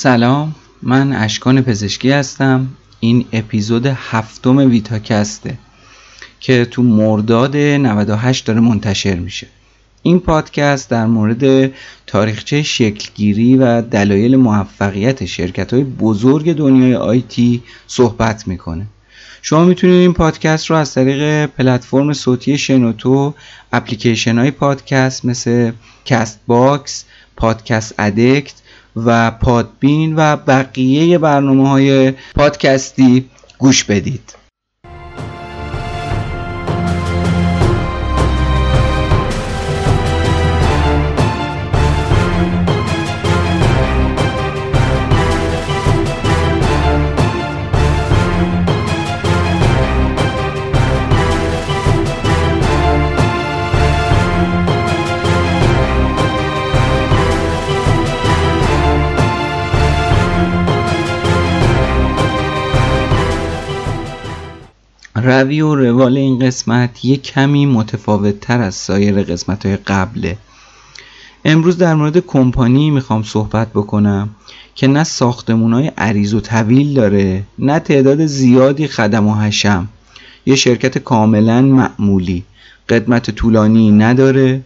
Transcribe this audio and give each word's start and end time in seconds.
سلام 0.00 0.54
من 0.82 1.12
اشکان 1.12 1.62
پزشکی 1.62 2.10
هستم. 2.10 2.68
این 3.00 3.24
اپیزود 3.32 3.86
هفتم 3.86 4.56
ویتاکسته 4.56 5.58
که 6.40 6.64
تو 6.64 6.82
مرداد 6.82 7.56
98 7.56 8.46
داره 8.46 8.60
منتشر 8.60 9.14
میشه. 9.14 9.46
این 10.02 10.20
پادکست 10.20 10.90
در 10.90 11.06
مورد 11.06 11.72
تاریخچه 12.06 12.62
شکلگیری 12.62 13.56
و 13.56 13.82
دلایل 13.82 14.36
موفقیت 14.36 15.24
شرکت 15.24 15.74
های 15.74 15.84
بزرگ 15.84 16.52
دنیای 16.52 16.94
آیتی 16.94 17.62
صحبت 17.86 18.48
می‌کنه. 18.48 18.86
شما 19.42 19.64
می‌تونید 19.64 20.00
این 20.00 20.12
پادکست 20.12 20.66
رو 20.70 20.76
از 20.76 20.94
طریق 20.94 21.46
پلتفرم 21.46 22.12
صوتی 22.12 22.58
شنوتو 22.58 23.34
اپلیکیشن 23.72 24.38
های 24.38 24.50
پادکست 24.50 25.24
مثل 25.24 25.72
کست 26.04 26.40
باکس 26.46 27.04
پادکست 27.36 27.94
ادکست 27.98 28.54
و 29.06 29.30
پادبین 29.30 30.16
و 30.16 30.36
بقیه 30.36 31.18
برنامه 31.18 31.68
های 31.68 32.10
پادکستی 32.34 33.30
گوش 33.58 33.84
بدید. 33.84 34.34
روی 65.22 65.60
و 65.60 65.74
روال 65.74 66.16
این 66.16 66.38
قسمت 66.38 67.04
یک 67.04 67.22
کمی 67.22 67.66
متفاوت 67.66 68.40
تر 68.40 68.60
از 68.60 68.74
سایر 68.74 69.22
قسمت 69.22 69.66
های 69.66 69.76
قبله 69.76 70.36
امروز 71.44 71.78
در 71.78 71.94
مورد 71.94 72.18
کمپانی 72.18 72.90
می‌خوام 72.90 73.22
صحبت 73.22 73.68
بکنم 73.68 74.28
که 74.74 74.86
نه 74.86 75.04
ساختمون 75.04 75.72
های 75.72 75.86
عریض 75.86 76.34
و 76.34 76.40
طویل 76.40 76.94
داره 76.94 77.42
نه 77.58 77.78
تعداد 77.78 78.26
زیادی 78.26 78.86
خدم 78.86 79.26
و 79.26 79.34
حشم. 79.34 79.88
یه 80.46 80.56
شرکت 80.56 80.98
کاملا 80.98 81.62
معمولی. 81.62 82.44
قدمت 82.88 83.30
طولانی 83.30 83.90
نداره. 83.90 84.62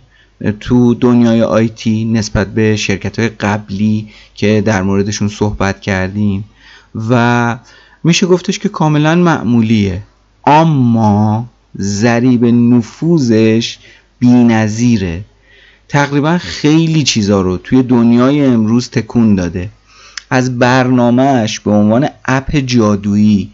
تو 0.60 0.94
دنیای 0.94 1.42
آیتی 1.42 2.04
نسبت 2.04 2.54
به 2.54 2.76
شرکت 2.76 3.18
های 3.18 3.28
قبلی 3.28 4.08
که 4.34 4.62
در 4.66 4.82
موردشون 4.82 5.28
صحبت 5.28 5.80
کردیم. 5.80 6.44
و 7.08 7.58
میشه 8.04 8.26
گفتش 8.26 8.58
که 8.58 8.68
کاملا 8.68 9.14
معمولیه. 9.14 10.02
اما 10.46 11.46
ضریب 11.78 12.44
نفوذش 12.44 13.78
بینظیره. 14.18 15.24
تقریبا 15.88 16.38
خیلی 16.38 17.02
چیزا 17.02 17.40
رو 17.40 17.56
توی 17.56 17.82
دنیای 17.82 18.44
امروز 18.44 18.90
تکون 18.90 19.34
داده. 19.34 19.68
از 20.30 20.58
برنامهش 20.58 21.60
به 21.60 21.70
عنوان 21.70 22.08
اپ 22.24 22.56
جادویی 22.56 23.50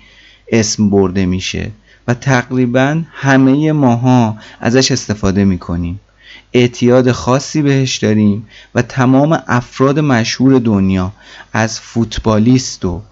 اسم 0.49 0.91
برده 0.91 1.27
میشه 1.27 1.71
و 2.09 2.15
تقریبا 2.15 3.03
همه 3.13 3.73
ماها 3.73 4.37
ازش 4.61 4.91
استفاده 4.93 5.45
می‌کنیم. 5.45 6.01
اعتیاد 6.53 7.13
خاصی 7.13 7.63
بهش 7.63 7.97
داریم 7.97 8.47
و 8.75 8.83
تمام 8.83 9.43
افراد 9.47 9.99
مشهور 9.99 10.59
دنیا 10.59 11.13
از 11.53 11.81
فوتبالیست 11.81 12.85
و 12.85 13.03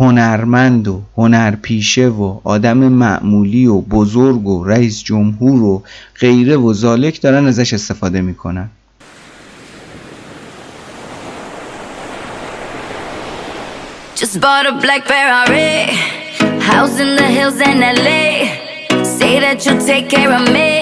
هنرمند 0.00 0.88
و 0.88 1.02
هنرپیشه 1.16 2.08
و 2.08 2.40
آدم 2.44 2.78
معمولی 2.78 3.66
و 3.66 3.80
بزرگ 3.80 4.46
و 4.46 4.64
رئیس 4.64 5.02
جمهور 5.04 5.62
و 5.62 5.82
غیره 6.20 6.56
و 6.56 6.72
زالک 6.72 7.20
دارن 7.20 7.46
ازش 7.46 7.72
استفاده 7.72 8.20
می‌کنن 8.20 8.70
Just 14.16 14.38
bought 14.40 14.66
a 14.66 14.74
black 14.84 15.02
Ferrari 15.10 15.74
House 16.70 16.96
in 17.04 17.10
the 17.20 17.28
hills 17.36 17.58
in 17.68 17.78
LA 18.04 18.26
Say 19.18 19.32
that 19.44 19.56
you'll 19.64 19.84
take 19.92 20.06
care 20.16 20.32
of 20.38 20.44
me 20.56 20.72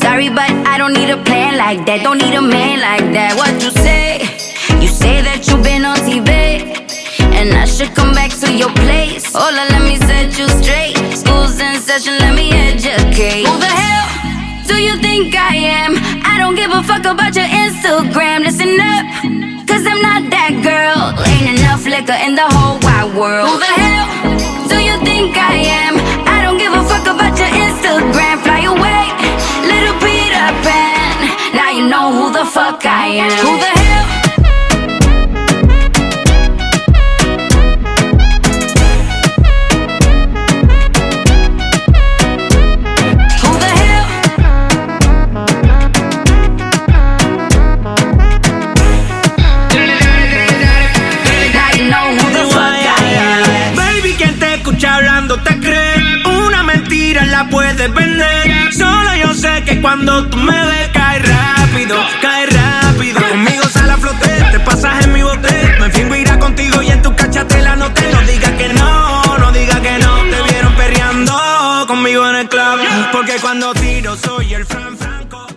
Sorry 0.00 0.28
but 0.38 0.50
I 0.72 0.74
don't 0.80 0.94
need 1.00 1.10
a 1.18 1.20
plan 1.28 1.52
like 1.64 1.80
that 1.86 1.98
Don't 2.06 2.20
need 2.24 2.36
a 2.42 2.44
man 2.56 2.76
like 2.88 3.06
that 3.16 3.32
What 3.40 3.52
you 3.64 3.70
say? 3.86 4.04
You 4.82 4.90
say 5.02 5.14
that 5.28 5.40
you've 5.46 5.64
been 5.70 5.84
on 5.90 5.98
TV 6.08 6.30
And 7.40 7.54
I 7.56 7.64
should 7.64 7.94
come 7.94 8.12
back 8.12 8.28
to 8.44 8.52
your 8.52 8.68
place. 8.84 9.32
Hola, 9.32 9.64
let 9.72 9.80
me 9.80 9.96
set 9.96 10.36
you 10.36 10.46
straight. 10.60 10.92
School's 11.16 11.56
in 11.58 11.80
session, 11.80 12.18
let 12.20 12.34
me 12.36 12.52
educate. 12.52 13.48
Who 13.48 13.56
the 13.56 13.72
hell 13.80 14.04
do 14.68 14.76
you 14.76 15.00
think 15.00 15.34
I 15.34 15.56
am? 15.56 15.96
I 16.20 16.36
don't 16.36 16.54
give 16.54 16.70
a 16.70 16.82
fuck 16.84 17.00
about 17.08 17.32
your 17.34 17.48
Instagram. 17.48 18.44
Listen 18.44 18.76
up, 18.76 19.04
cause 19.64 19.88
I'm 19.88 20.04
not 20.04 20.28
that 20.28 20.52
girl. 20.60 21.16
Ain't 21.32 21.56
enough 21.56 21.88
liquor 21.88 22.20
in 22.20 22.36
the 22.36 22.44
whole 22.44 22.76
wide 22.84 23.08
world. 23.16 23.48
Who 23.48 23.56
the 23.56 23.72
hell 23.72 24.04
do 24.68 24.76
you 24.76 25.00
think 25.00 25.32
I 25.40 25.64
am? 25.80 25.96
I 26.28 26.44
don't 26.44 26.60
give 26.60 26.76
a 26.76 26.84
fuck 26.84 27.08
about 27.08 27.40
your 27.40 27.48
Instagram. 27.56 28.36
Fly 28.44 28.68
away, 28.68 29.04
little 29.64 29.96
Peter 30.04 30.48
Pan. 30.60 31.56
Now 31.56 31.72
you 31.72 31.88
know 31.88 32.12
who 32.12 32.36
the 32.36 32.44
fuck 32.44 32.84
I 32.84 33.24
am. 33.24 33.32
Who 33.48 33.56
the 33.56 33.72
hell 33.80 33.89
cuando 59.81 60.27
tú 60.29 60.37
me 60.37 60.65
ves, 60.65 60.89
cae 60.93 61.19
rápido, 61.19 61.95
cae 62.21 62.45
rápido. 62.47 63.19
Conmigo 63.29 63.63
sale 63.69 63.93
a 63.93 63.97
flote, 63.97 64.31
te 64.51 64.59
pasas 64.59 65.05
en 65.05 65.13
mi 65.13 65.21
bote. 65.23 65.53
Me 65.79 65.89
fingo 65.89 66.15
irá 66.15 66.37
contigo 66.39 66.81
y 66.81 66.87
en 66.87 67.01
tu 67.01 67.15
cachatela 67.15 67.75
no 67.75 67.91
te 67.93 68.11
no 68.11 68.19
digas 68.21 68.51
que 68.51 68.67
no, 68.73 69.37
no 69.37 69.51
digas 69.51 69.79
que 69.79 69.97
no. 69.99 70.13
Te 70.31 70.51
vieron 70.51 70.73
perreando 70.75 71.33
conmigo 71.87 72.27
en 72.29 72.35
el 72.35 72.49
club. 72.49 72.79
Porque 73.11 73.35
cuando 73.41 73.73
tiro 73.73 74.15
soy 74.15 74.53
el 74.53 74.65
Fran 74.65 74.97
Franco. 74.97 75.47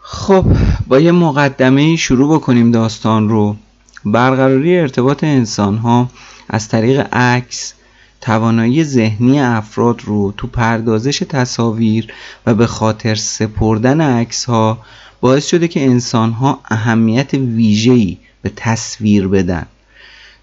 خب 0.00 0.44
با 0.86 1.00
یه 1.00 1.12
مقدمه 1.12 1.96
شروع 1.96 2.38
بکنیم 2.38 2.70
داستان 2.70 3.28
رو 3.28 3.56
برقراری 4.04 4.78
ارتباط 4.78 5.24
انسان 5.24 5.78
ها 5.78 6.10
از 6.48 6.68
طریق 6.68 7.06
عکس 7.12 7.74
توانایی 8.23 8.83
ذهنی 8.83 9.41
افراد 9.41 10.01
رو 10.05 10.33
تو 10.37 10.47
پردازش 10.47 11.19
تصاویر 11.29 12.13
و 12.45 12.53
به 12.53 12.67
خاطر 12.67 13.15
سپردن 13.15 14.01
عکس 14.01 14.45
ها 14.45 14.77
باعث 15.21 15.47
شده 15.47 15.67
که 15.67 15.85
انسان 15.85 16.31
ها 16.31 16.59
اهمیت 16.65 17.33
ویژه‌ای 17.33 18.17
به 18.41 18.51
تصویر 18.55 19.27
بدن. 19.27 19.65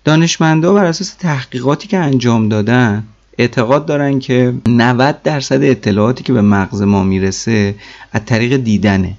دانشمندا 0.04 0.74
بر 0.74 0.84
اساس 0.84 1.14
تحقیقاتی 1.14 1.88
که 1.88 1.98
انجام 1.98 2.48
دادن 2.48 3.04
اعتقاد 3.38 3.86
دارن 3.86 4.18
که 4.18 4.54
90 4.68 5.22
درصد 5.22 5.62
اطلاعاتی 5.62 6.24
که 6.24 6.32
به 6.32 6.42
مغز 6.42 6.82
ما 6.82 7.02
می‌رسه 7.02 7.74
از 8.12 8.24
طریق 8.26 8.56
دیدنه. 8.56 9.14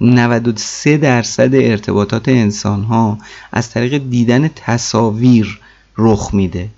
93 0.00 0.96
درصد 0.96 1.54
ارتباطات 1.54 2.28
انسان 2.28 2.82
ها 2.82 3.18
از 3.52 3.70
طریق 3.70 4.02
دیدن 4.10 4.50
تصاویر 4.56 5.60
رخ 5.98 6.34
میده. 6.34 6.68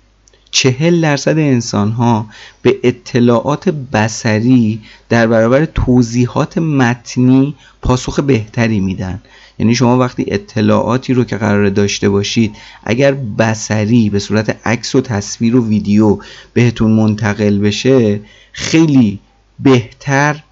چهل 0.57 1.01
درصد 1.01 1.37
انسان 1.37 1.91
ها 1.91 2.25
به 2.61 2.75
اطلاعات 2.83 3.69
بسری 3.69 4.79
در 5.09 5.27
برابر 5.27 5.65
توضیحات 5.65 6.57
متنی 6.57 7.55
پاسخ 7.81 8.19
بهتری 8.19 8.79
میدن. 8.79 9.21
یعنی 9.59 9.75
شما 9.75 9.97
وقتی 9.97 10.25
اطلاعاتی 10.27 11.13
رو 11.13 11.23
که 11.23 11.37
قرار 11.37 11.69
داشته 11.69 12.09
باشید 12.09 12.55
اگر 12.83 13.11
بسری 13.13 14.09
به 14.09 14.19
صورت 14.19 14.67
عکس 14.67 14.95
و 14.95 15.01
تصویر 15.01 15.55
و 15.55 15.67
ویدیو 15.67 16.19
بهتون 16.53 16.91
منتقل 16.91 17.59
بشه 17.59 18.19
خیلی 18.51 19.19
بهتر 19.59 20.43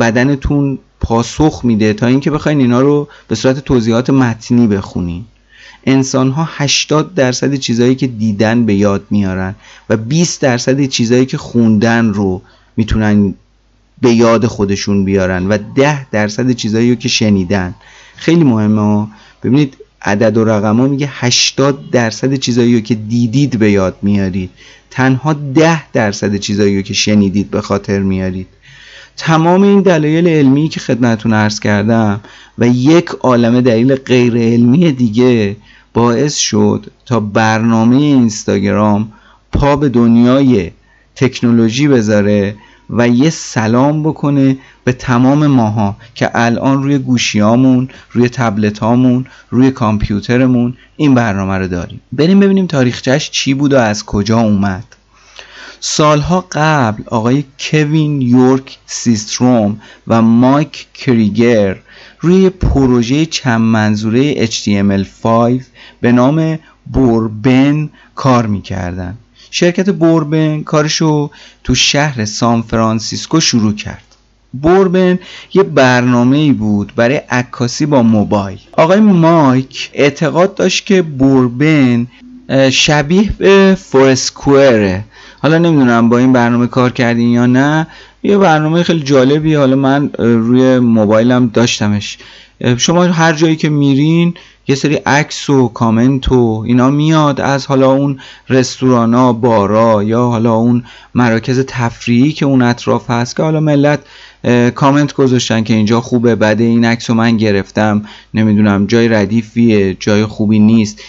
بدنتون 0.00 0.78
پاسخ 1.00 1.60
میده 1.64 1.92
تا 1.92 2.06
اینکه 2.06 2.30
بخواین 2.30 2.58
اینا 2.58 2.80
رو 2.80 3.08
به 3.28 3.34
صورت 3.34 3.58
توضیحات 3.58 4.10
متنی 4.10 4.66
بخونین. 4.66 5.24
انسان 5.86 6.30
ها 6.30 6.48
80 6.50 7.14
درصد 7.14 7.54
چیزهایی 7.54 7.94
که 7.94 8.06
دیدن 8.06 8.66
به 8.66 8.74
یاد 8.74 9.04
میارن 9.10 9.54
و 9.88 9.96
20 9.96 10.40
درصد 10.40 10.84
چیزهایی 10.84 11.26
که 11.26 11.38
خوندن 11.38 12.12
رو 12.12 12.42
می‌تونن 12.76 13.34
به 14.00 14.10
یاد 14.10 14.46
خودشون 14.46 15.04
بیارن 15.04 15.46
و 15.46 15.58
10 15.74 16.10
درصد 16.10 16.50
چیزهایی 16.50 16.96
که 16.96 17.08
شنیدن. 17.08 17.74
خیلی 18.16 18.44
مهمه 18.44 18.80
ها. 18.80 19.08
ببینید 19.42 19.76
عدد 20.02 20.36
و 20.36 20.44
رقم 20.44 20.76
ها 20.76 20.86
میگه 20.86 21.08
80 21.12 21.90
درصد 21.90 22.34
چیزایی 22.34 22.74
رو 22.74 22.80
که 22.80 22.94
دیدید 22.94 23.58
به 23.58 23.70
یاد 23.70 23.96
میارید. 24.02 24.50
تنها 24.90 25.32
10 25.32 25.90
درصد 25.90 26.36
چیزایی 26.36 26.76
رو 26.76 26.82
که 26.82 26.94
شنیدید 26.94 27.50
به 27.50 27.60
خاطر 27.60 27.98
میارید. 27.98 28.46
تمام 29.16 29.62
این 29.62 29.82
دلایل 29.82 30.28
علمی 30.28 30.68
که 30.68 30.80
خدمتون 30.80 31.34
عرض 31.34 31.60
کردم 31.60 32.20
و 32.58 32.68
یک 32.68 33.08
عالمه 33.08 33.60
دلیل 33.60 33.94
غیر 33.94 34.36
علمی 34.36 34.92
دیگه 34.92 35.56
باعث 35.94 36.36
شد 36.36 36.86
تا 37.06 37.20
برنامه 37.20 37.96
اینستاگرام 37.96 39.12
پا 39.52 39.76
به 39.76 39.88
دنیای 39.88 40.70
تکنولوژی 41.16 41.88
بذاره 41.88 42.56
و 42.90 43.08
یه 43.08 43.30
سلام 43.30 44.02
بکنه 44.02 44.56
به 44.84 44.92
تمام 44.92 45.46
ماها 45.46 45.96
که 46.14 46.30
الان 46.34 46.82
روی 46.82 46.98
گوشیامون 46.98 47.88
روی 48.12 48.28
تبلتامون 48.28 49.26
روی 49.50 49.70
کامپیوترمون 49.70 50.76
این 50.96 51.14
برنامه 51.14 51.58
رو 51.58 51.68
داریم. 51.68 52.00
بریم 52.12 52.40
ببینیم 52.40 52.66
تاریخچهش 52.66 53.30
چی 53.30 53.54
بود 53.54 53.72
و 53.72 53.76
از 53.76 54.04
کجا 54.04 54.40
اومد. 54.40 54.84
سالها 55.80 56.44
قبل 56.52 57.02
آقای 57.06 57.44
کوین 57.60 58.22
یورک 58.22 58.78
سیستروم 58.86 59.80
و 60.08 60.22
مایک 60.22 60.86
کریگر 60.94 61.76
روی 62.20 62.50
پروژه 62.50 63.26
چند 63.26 63.60
منظوره 63.60 64.46
HTML5 64.46 65.62
به 66.00 66.12
نام 66.12 66.58
بوربن 66.92 67.90
کار 68.14 68.46
می‌کردن. 68.46 69.14
شرکت 69.50 69.90
بوربن 69.90 70.62
کارشو 70.62 71.30
تو 71.64 71.74
شهر 71.74 72.24
سان 72.24 72.62
فرانسیسکو 72.62 73.40
شروع 73.40 73.72
کرد. 73.74 74.02
بوربن 74.62 75.18
یه 75.54 75.62
برنامه 75.62 76.36
ای 76.36 76.52
بود 76.52 76.92
برای 76.96 77.16
عکاسی 77.16 77.86
با 77.86 78.02
موبایل. 78.02 78.58
آقای 78.72 79.00
مایک 79.00 79.90
اعتقاد 79.92 80.54
داشت 80.54 80.86
که 80.86 81.02
بوربن 81.02 82.06
شبیه 82.70 83.30
به 83.38 83.76
فورسکوئره 83.80 85.04
حالا 85.38 85.58
نمی‌دونم 85.58 86.08
با 86.08 86.18
این 86.18 86.32
برنامه 86.32 86.66
کار 86.66 86.92
کردین 86.92 87.28
یا 87.28 87.46
نه. 87.46 87.86
یه 88.24 88.38
برنامه 88.38 88.82
خیلی 88.82 89.02
جالبی 89.02 89.54
حالا 89.54 89.76
من 89.76 90.10
روی 90.18 90.78
موبایلم 90.78 91.50
داشتمش. 91.54 92.18
شما 92.76 93.02
هر 93.04 93.32
جایی 93.32 93.56
که 93.56 93.68
میرین 93.68 94.34
یه 94.68 94.74
سری 94.74 94.94
عکس 94.94 95.50
و 95.50 95.68
کامنت 95.68 96.32
و 96.32 96.64
اینا 96.66 96.90
میاد 96.90 97.40
از 97.40 97.66
حالا 97.66 97.92
اون 97.92 98.18
رستورانا 98.48 99.32
بارا 99.32 100.02
یا 100.02 100.22
حالا 100.22 100.54
اون 100.54 100.84
مراکز 101.14 101.64
تفریحی 101.68 102.32
که 102.32 102.46
اون 102.46 102.62
اطراف 102.62 103.10
هست 103.10 103.36
که 103.36 103.42
حالا 103.42 103.60
ملت 103.60 104.00
کامنت 104.74 105.12
گذاشتن 105.12 105.64
که 105.64 105.74
اینجا 105.74 106.00
خوبه 106.00 106.34
بعد 106.34 106.60
این 106.60 106.84
عکس 106.84 107.10
رو 107.10 107.16
من 107.16 107.36
گرفتم 107.36 108.02
نمی‌دونم 108.34 108.86
جای 108.86 109.08
ردیفیه 109.08 109.96
جای 110.00 110.26
خوبی 110.26 110.58
نیست. 110.58 111.00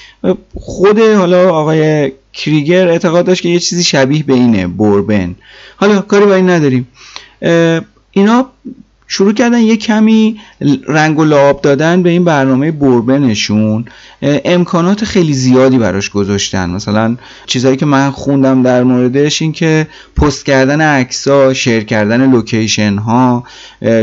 خود 0.56 1.00
حالا 1.00 1.50
آقای 1.50 2.12
کریگر 2.36 2.88
اعتقاد 2.88 3.26
داشت 3.26 3.42
که 3.42 3.50
یه 3.50 3.60
چیزی 3.60 3.84
شبیه 3.84 4.24
به 4.24 4.34
اینه 4.34 4.68
بوربن. 4.68 5.36
حالا 5.76 6.02
کاری 6.02 6.26
با 6.26 6.36
این 6.36 6.50
نداریم. 6.50 6.88
اینا 8.12 8.50
شروع 9.08 9.34
کردن 9.34 9.60
یه 9.60 9.78
کمی 9.78 10.40
رنگ 10.88 11.20
و 11.20 11.24
لعاب 11.24 11.62
دادن 11.62 12.04
به 12.04 12.10
این 12.10 12.24
برنامه 12.24 12.72
بوربنشون. 12.72 13.86
امکانات 14.22 15.06
خیلی 15.06 15.34
زیادی 15.34 15.78
براش 15.78 16.10
گذاشتن. 16.10 16.70
مثلا 16.70 17.18
چیزهایی 17.46 17.78
که 17.78 17.86
من 17.86 18.12
خوندم 18.12 18.64
در 18.64 18.84
موردش 18.84 19.42
این 19.42 19.52
که 19.52 19.88
پست 20.18 20.46
کردن 20.46 20.82
عکس‌ها 20.82 21.54
شیر 21.54 21.84
کردن 21.84 22.32
لوکیشن 22.32 22.98
ها 22.98 23.44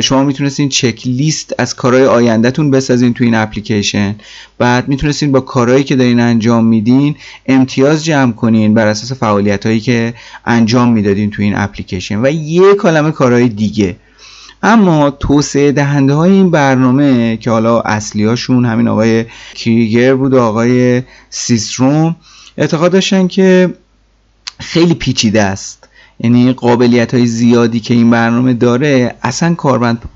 شما 0.01 0.25
می‌تونستین 0.25 0.69
چک 0.69 1.07
لیست 1.07 1.55
از 1.59 1.75
کارهای 1.75 2.07
آیندهتون 2.07 2.71
بسازین 2.71 3.15
تو 3.15 3.25
این 3.25 3.35
اپلیکیشن. 3.35 4.15
بعد 4.59 4.89
می‌تونستین 4.89 5.33
با 5.33 5.41
کارهایی 5.41 5.85
که 5.85 5.97
دارین 5.97 6.21
انجام 6.21 6.65
میدین 6.65 7.17
امتیاز 7.47 8.05
جمع 8.05 8.33
کنین 8.33 8.75
بر 8.75 8.87
اساس 8.87 9.19
فعالیت 9.19 9.67
هایی 9.67 9.81
که 9.81 10.15
انجام 10.47 10.93
می‌دادین 10.93 11.31
تو 11.31 11.43
این 11.43 11.57
اپلیکیشن. 11.57 12.21
و 12.23 12.31
یه 12.31 12.75
کلمه 12.75 13.11
کارهای 13.11 13.49
دیگه. 13.49 13.97
اما 14.63 15.11
توسعه 15.11 15.73
دهنده 15.73 16.15
های 16.15 16.31
این 16.31 16.51
برنامه 16.51 17.37
که 17.37 17.51
حالا 17.51 17.81
اصلی 17.81 18.25
هاشون 18.25 18.65
همین 18.65 18.89
آقای 18.89 19.25
کریگر 19.55 20.15
بود 20.15 20.33
و 20.35 20.41
آقای 20.41 21.03
سیستروم 21.31 22.17
اعتقاد 22.59 22.93
داشتن 22.93 23.29
که 23.29 23.75
خیلی 24.61 24.95
پیچیده 24.95 25.43
است. 25.43 25.82
یعنی 26.23 26.53
قابلیت 26.53 27.15
های 27.15 27.27
زیادی 27.27 27.81
که 27.81 27.95
این 27.95 28.11
برنامه 28.11 28.55
داره 28.55 29.15
اصلا 29.23 29.55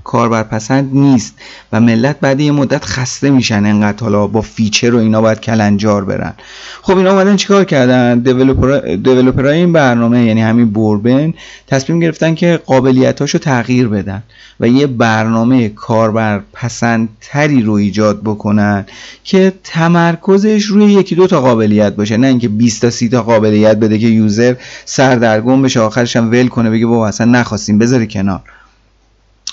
کاربرپسند 0.03 0.89
نیست 0.93 1.35
و 1.71 1.79
ملت 1.79 2.19
بعد 2.19 2.39
یه 2.39 2.51
مدت 2.51 2.85
خسته 2.85 3.29
میشن 3.29 3.65
انقدر 3.65 4.03
حالا 4.03 4.27
با 4.27 4.41
feature 4.41 4.95
و 4.95 4.97
اینا 4.97 5.21
باید 5.21 5.39
کلنجار 5.39 6.05
برن. 6.05 6.33
خب 6.81 6.97
اینا 6.97 7.11
اومدن 7.11 7.35
چیکار 7.35 7.65
کردن؟ 7.65 8.19
developer 8.19 9.45
این 9.45 9.73
برنامه 9.73 10.25
یعنی 10.25 10.41
همین 10.41 10.69
بوربن 10.69 11.33
تصمیم 11.67 11.99
گرفتن 11.99 12.35
که 12.35 12.59
قابلیتاشو 12.65 13.37
تغییر 13.37 13.87
بدن. 13.87 14.23
و 14.59 14.67
یه 14.67 14.87
برنامه 14.87 15.69
کاربرپسندتری 15.69 17.61
رو 17.61 17.73
ایجاد 17.73 18.21
بکنن 18.21 18.85
که 19.23 19.53
تمرکزش 19.63 20.63
روی 20.65 20.93
یکی 20.93 21.15
دو 21.15 21.27
تا 21.27 21.41
قابلیت 21.41 21.95
باشه. 21.95 22.17
نه 22.17 22.27
اینکه 22.27 22.47
20 22.47 22.81
تا 22.81 22.89
30 22.89 23.09
تا 23.09 23.21
قابلیت 23.21 23.77
بده 23.77 23.99
که 23.99 24.07
user 24.07 24.55
سردرگم 24.85 25.61
بشه 25.61 25.79
آخرش 25.79 26.15
هم 26.15 26.31
ول 26.31 26.47
کنه 26.47 26.69
بگه 26.69 26.85
بابا 26.85 27.07
اصلا 27.07 27.31
نخواستیم 27.31 27.79
بذاره 27.79 28.05
کنار. 28.05 28.41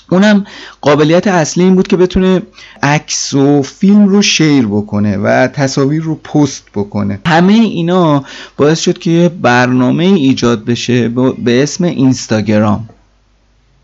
اونم 0.09 0.45
قابلیت 0.81 1.27
اصلی 1.27 1.63
این 1.63 1.75
بود 1.75 1.87
که 1.87 1.97
بتونه 1.97 2.41
عکس 2.83 3.33
و 3.33 3.61
فیلم 3.61 4.07
رو 4.07 4.21
شیر 4.21 4.67
بکنه 4.67 5.17
و 5.17 5.47
تصاویر 5.47 6.01
رو 6.01 6.15
پست 6.15 6.63
بکنه. 6.75 7.19
همه 7.27 7.53
اینا 7.53 8.23
باعث 8.57 8.79
شد 8.79 8.97
که 8.97 9.11
یه 9.11 9.29
برنامه 9.29 10.03
ایجاد 10.03 10.65
بشه 10.65 11.09
به 11.43 11.63
اسم 11.63 11.83
اینستاگرام. 11.83 12.89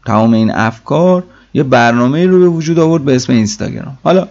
تمام 0.06 0.34
این 0.34 0.52
افکار 0.52 1.24
یه 1.54 1.64
برنامه 1.64 2.26
رو 2.26 2.40
به 2.40 2.48
وجود 2.48 2.80
آورد 2.80 3.06
به 3.06 3.16
اسم 3.16 3.34
اینستاگرام. 3.34 3.98
حالا 4.04 4.28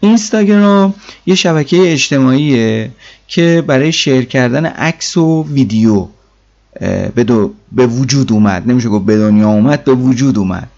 اینستاگرام 0.00 0.94
یه 1.26 1.34
شبکه 1.34 1.92
اجتماعیه 1.92 2.90
که 3.28 3.64
برای 3.66 3.92
شیر 3.92 4.24
کردن 4.24 4.66
عکس 4.66 5.16
و 5.16 5.46
ویدیو 5.52 6.06
به, 7.14 7.24
به 7.72 7.86
وجود 7.86 8.32
اومد. 8.32 8.70
نمیشه 8.70 8.88
گفت 8.88 9.04
به 9.04 9.18
دنیا 9.18 9.48
اومد 9.48 9.84
به 9.84 9.94
وجود 9.94 10.38
اومد. 10.38 10.68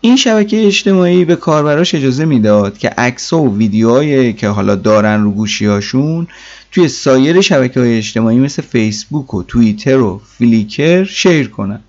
این 0.00 0.16
شبکه 0.16 0.66
اجتماعی 0.66 1.24
به 1.24 1.36
کاربراش 1.36 1.94
اجازه 1.94 2.24
می‌داد 2.24 2.78
که 2.78 2.88
عکس 2.88 3.32
و 3.32 3.56
ویدیوهایی 3.56 4.32
که 4.32 4.48
حالا 4.48 4.76
دارن 4.76 5.22
رو 5.22 5.30
گوشیاشون 5.30 6.26
توی 6.72 6.88
سایر 6.88 7.40
شبکه 7.40 7.80
های 7.80 7.98
اجتماعی 7.98 8.38
مثل 8.38 8.62
فیسبوک 8.62 9.34
و 9.34 9.42
توییتر 9.42 9.98
و 9.98 10.20
فلیکر 10.38 11.04
شیر 11.04 11.48
کنن. 11.48 11.80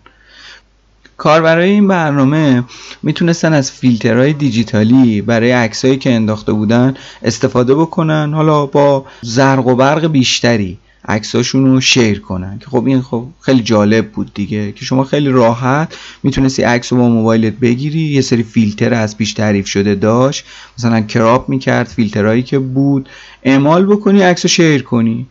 کاربرای 1.22 1.70
این 1.70 1.88
برنامه 1.88 2.64
می‌تونستن 3.04 3.54
از 3.54 3.72
فیلترهای 3.72 4.34
دیجیتالی 4.34 5.22
برای 5.22 5.52
عکسایی 5.52 5.98
که 5.98 6.14
انداخته 6.14 6.54
بودن 6.54 6.94
استفاده 7.24 7.76
بکنن 7.76 8.34
حالا 8.34 8.66
با 8.66 9.06
زرق 9.22 9.68
و 9.68 9.76
برق 9.76 10.08
بیشتری 10.08 10.78
عکساشون 11.08 11.66
رو 11.66 11.82
شیر 11.82 12.20
کنن. 12.20 12.60
که 12.60 12.66
خب 12.66 12.86
این 12.86 13.02
خب 13.02 13.26
خیلی 13.42 13.62
جالب 13.62 14.12
بود 14.12 14.32
دیگه. 14.34 14.72
که 14.72 14.86
شما 14.86 15.04
خیلی 15.04 15.30
راحت 15.30 15.98
می‌تونستی 16.24 16.62
عکس 16.64 16.94
رو 16.94 17.00
با 17.00 17.10
موبایلت 17.10 17.54
بگیری 17.54 18.00
یه 18.00 18.22
سری 18.22 18.44
فیلتر 18.44 18.94
از 18.94 19.18
پیش 19.18 19.34
تعریف 19.34 19.68
شده 19.68 19.96
داشت. 19.96 20.46
مثلا 20.78 21.02
کراپ 21.02 21.50
می‌کرد 21.50 21.88
فیلترهایی 21.88 22.44
که 22.44 22.60
بود. 22.60 23.10
اعمال 23.44 23.86
بکنی 23.86 24.22
عکس 24.22 24.46
رو 24.46 24.50
شیر 24.50 24.84
کنی. 24.84 25.28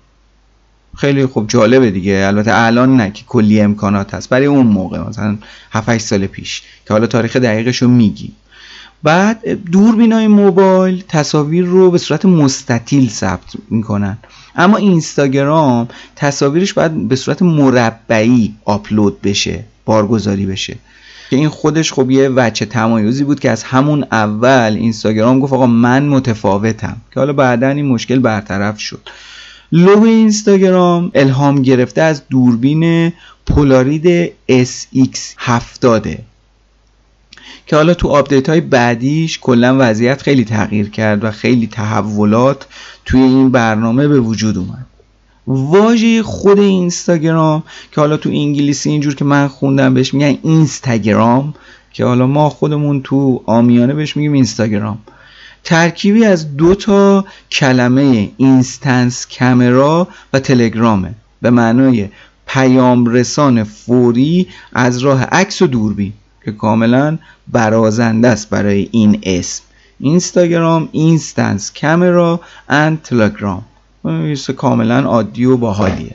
خیلی 0.96 1.26
خب 1.26 1.44
جالبه 1.48 1.90
دیگه. 1.90 2.24
البته 2.26 2.50
الان 2.54 2.96
نه 2.96 3.10
که 3.10 3.24
کلی 3.26 3.60
امکانات 3.60 4.14
هست. 4.14 4.28
برای 4.28 4.46
اون 4.46 4.66
موقع 4.66 5.08
مثلا 5.08 5.38
7 5.72 5.98
سال 5.98 6.26
پیش 6.26 6.62
که 6.86 6.94
حالا 6.94 7.06
تاریخ 7.06 7.36
دقیقش 7.36 7.76
رو 7.82 7.88
میگی. 7.88 8.32
بعد 9.02 9.70
دوربینای 9.72 10.28
موبایل 10.28 11.04
تصاویر 11.08 11.64
رو 11.64 11.90
به 11.90 11.98
صورت 11.98 12.24
مستطیل 12.24 13.08
ثبت 13.08 13.52
می‌کنن. 13.70 14.18
اما 14.56 14.76
اینستاگرام 14.76 15.88
تصاویرش 16.16 16.72
باید 16.72 17.08
به 17.08 17.16
صورت 17.16 17.42
مربعی 17.42 18.54
آپلود 18.64 19.22
بشه 19.22 19.64
بارگذاری 19.84 20.46
بشه. 20.46 20.76
که 21.30 21.36
این 21.36 21.48
خودش 21.48 21.92
خب 21.92 22.10
یه 22.10 22.28
وجه 22.28 22.64
تمایزی 22.64 23.24
بود 23.24 23.40
که 23.40 23.50
از 23.50 23.62
همون 23.62 24.04
اول 24.12 24.76
اینستاگرام 24.76 25.40
گفت 25.40 25.52
آقا 25.52 25.66
من 25.66 26.06
متفاوتم. 26.06 26.96
که 27.14 27.20
حالا 27.20 27.32
بعدا 27.32 27.68
این 27.68 27.86
مشکل 27.86 28.18
برطرف 28.18 28.80
شد. 28.80 29.08
لوگو 29.72 30.04
اینستاگرام 30.04 31.10
الهام 31.14 31.62
گرفته 31.62 32.02
از 32.02 32.22
دوربین 32.28 33.12
پولاروید 33.46 34.32
SX70 34.48 36.08
که 37.66 37.76
حالا 37.76 37.94
تو 37.94 38.08
آپدیت 38.08 38.48
های 38.48 38.60
بعدیش 38.60 39.38
کلا 39.38 39.76
وضعیت 39.78 40.22
خیلی 40.22 40.44
تغییر 40.44 40.90
کرد 40.90 41.24
و 41.24 41.30
خیلی 41.30 41.66
تحولات 41.66 42.66
توی 43.04 43.20
این 43.20 43.50
برنامه 43.50 44.08
به 44.08 44.20
وجود 44.20 44.58
اومد. 44.58 44.86
واژه 45.46 46.22
خود 46.22 46.58
اینستاگرام 46.58 47.62
که 47.92 48.00
حالا 48.00 48.16
تو 48.16 48.28
انگلیسی 48.28 48.90
اینجور 48.90 49.14
که 49.14 49.24
من 49.24 49.48
خوندم 49.48 49.94
بهش 49.94 50.14
میگن 50.14 50.38
اینستاگرام 50.42 51.54
که 51.92 52.04
حالا 52.04 52.26
ما 52.26 52.50
خودمون 52.50 53.02
تو 53.02 53.42
آمیانه 53.46 53.94
بهش 53.94 54.16
میگیم 54.16 54.32
اینستاگرام. 54.32 54.98
ترکیبی 55.64 56.24
از 56.24 56.56
دو 56.56 56.74
تا 56.74 57.24
کلمه 57.50 58.30
اینستنس 58.36 59.26
کامرا 59.38 60.08
و 60.32 60.40
تلگرامه 60.40 61.14
به 61.42 61.50
معنای 61.50 62.08
پیام 62.46 63.06
رسان 63.06 63.64
فوری 63.64 64.48
از 64.72 64.98
راه 64.98 65.24
عکس 65.24 65.62
و 65.62 65.66
دوربین 65.66 66.12
که 66.44 66.52
کاملا 66.52 67.18
برازنده 67.48 68.28
است 68.28 68.50
برای 68.50 68.88
این 68.92 69.20
اسم. 69.22 69.62
اینستاگرام 70.00 70.88
instant 70.92 71.72
camera 71.80 72.40
and 72.68 73.02
telegram 73.02 73.64
کاملا 74.56 75.00
عادی 75.00 75.44
و 75.44 75.56
باحالیه. 75.56 76.14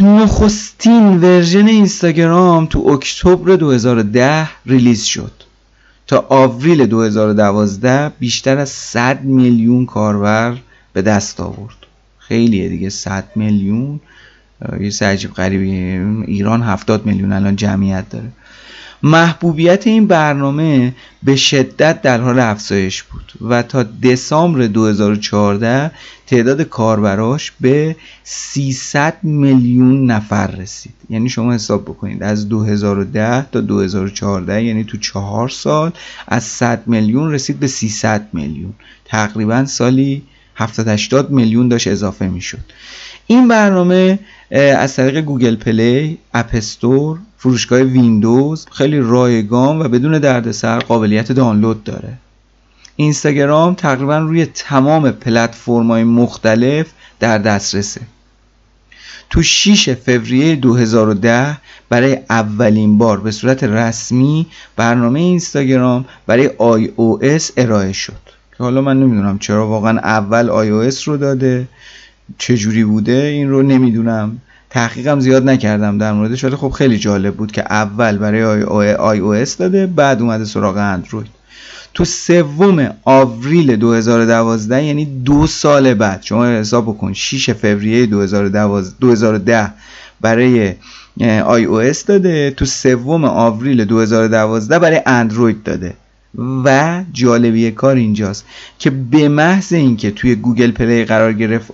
نخستین 0.00 1.20
version 1.20 1.66
اینستاگرام 1.66 2.66
تو 2.66 2.88
اکتبر 2.88 3.56
2010 3.56 4.48
release 4.66 5.04
شد. 5.04 5.32
تا 6.08 6.26
آوریل 6.28 6.86
2012 6.86 8.08
بیشتر 8.08 8.58
از 8.58 8.68
100 8.68 9.24
میلیون 9.24 9.86
کاربر 9.86 10.56
به 10.92 11.02
دست 11.02 11.40
آورد. 11.40 11.76
خیلیه 12.18 12.68
دیگه 12.68 12.88
100 12.88 13.24
میلیون. 13.36 14.00
یه 14.80 15.08
عجیب 15.08 15.32
غریبی 15.32 15.70
ایران 16.26 16.62
70 16.62 17.06
میلیون 17.06 17.32
الان 17.32 17.56
جمعیت 17.56 18.08
داره. 18.10 18.32
محبوبیت 19.02 19.86
این 19.86 20.06
برنامه 20.06 20.94
به 21.22 21.36
شدت 21.36 22.02
در 22.02 22.20
حال 22.20 22.38
افزایش 22.38 23.02
بود 23.02 23.32
و 23.40 23.62
تا 23.62 23.82
دسامبر 23.82 24.66
2014 24.66 25.90
تعداد 26.26 26.62
کاربراش 26.62 27.52
به 27.60 27.96
300 28.24 29.16
میلیون 29.22 30.10
نفر 30.10 30.46
رسید. 30.46 30.94
یعنی 31.10 31.28
شما 31.28 31.52
حساب 31.52 31.84
بکنید 31.84 32.22
از 32.22 32.48
2010 32.48 33.46
تا 33.52 33.60
2014 33.60 34.64
یعنی 34.64 34.84
تو 34.84 34.96
چهار 34.96 35.48
سال 35.48 35.92
از 36.28 36.44
100 36.44 36.82
میلیون 36.86 37.32
رسید 37.32 37.60
به 37.60 37.66
300 37.66 38.28
میلیون. 38.32 38.74
تقریبا 39.04 39.64
سالی 39.64 40.22
70 40.56 40.88
80 40.88 41.30
میلیون 41.30 41.68
داشت 41.68 41.88
اضافه 41.88 42.28
می‌شد. 42.28 42.58
این 43.26 43.48
برنامه 43.48 44.18
از 44.50 44.96
طریق 44.96 45.20
گوگل 45.20 45.56
پلی، 45.56 46.18
اپ 46.34 46.48
استور، 46.48 47.18
فروشگاه 47.38 47.80
ویندوز 47.80 48.66
خیلی 48.72 49.00
رایگان 49.00 49.78
و 49.78 49.88
بدون 49.88 50.18
دردسر 50.18 50.78
قابلیت 50.78 51.32
دانلود 51.32 51.84
داره. 51.84 52.12
اینستاگرام 52.96 53.74
تقریبا 53.74 54.18
روی 54.18 54.46
تمام 54.46 55.10
پلتفرم‌های 55.10 56.04
مختلف 56.04 56.86
در 57.20 57.38
دسترسه. 57.38 58.00
تو 59.30 59.42
6 59.42 59.94
فوریه 59.94 60.56
2010 60.56 61.58
برای 61.88 62.18
اولین 62.30 62.98
بار 62.98 63.20
به 63.20 63.30
صورت 63.30 63.64
رسمی 63.64 64.46
برنامه 64.76 65.20
اینستاگرام 65.20 66.04
برای 66.26 66.48
iOS 66.48 67.52
ارائه 67.56 67.92
شد. 67.92 68.12
که 68.56 68.64
حالا 68.64 68.80
من 68.80 69.00
نمی‌دونم 69.00 69.38
چرا 69.38 69.66
واقعا 69.66 69.98
اول 69.98 70.46
iOS 70.48 71.02
رو 71.02 71.16
داده 71.16 71.68
چجوری 72.38 72.84
بوده 72.84 73.12
این 73.12 73.50
رو 73.50 73.62
نمی‌دونم. 73.62 74.40
تحقیقم 74.70 75.20
زیاد 75.20 75.48
نکردم 75.48 75.98
در 75.98 76.12
موردش 76.12 76.44
ولی 76.44 76.56
خب 76.56 76.70
خیلی 76.70 76.98
جالب 76.98 77.34
بود 77.34 77.52
که 77.52 77.72
اول 77.72 78.18
برای 78.18 78.62
iOS 78.94 79.56
داده 79.56 79.86
بعد 79.86 80.22
اومده 80.22 80.44
سراغ 80.44 80.76
اندروید. 80.76 81.28
تو 81.94 82.04
سوم 82.04 82.94
آوریل 83.04 83.76
2012 83.76 84.84
یعنی 84.84 85.04
دو 85.04 85.46
سال 85.46 85.94
بعد 85.94 86.22
شما 86.22 86.46
حساب 86.46 86.84
بکن 86.84 87.12
6 87.12 87.50
فوریه 87.50 88.06
2010 88.06 89.72
برای 90.20 90.74
iOS 91.44 92.04
داده 92.04 92.50
تو 92.50 92.64
سوم 92.64 93.24
آوریل 93.24 93.84
2012 93.84 94.78
برای 94.78 95.00
اندروید 95.06 95.62
داده. 95.62 95.94
و 96.64 97.00
جالبی 97.12 97.70
کار 97.70 97.96
اینجاست 97.96 98.44
که 98.78 98.90
به 98.90 99.28
محض 99.28 99.72
اینکه 99.72 100.10
توی 100.10 100.34
گوگل 100.34 100.70
پلی 100.70 101.04
قرار 101.04 101.32
گرفت 101.32 101.70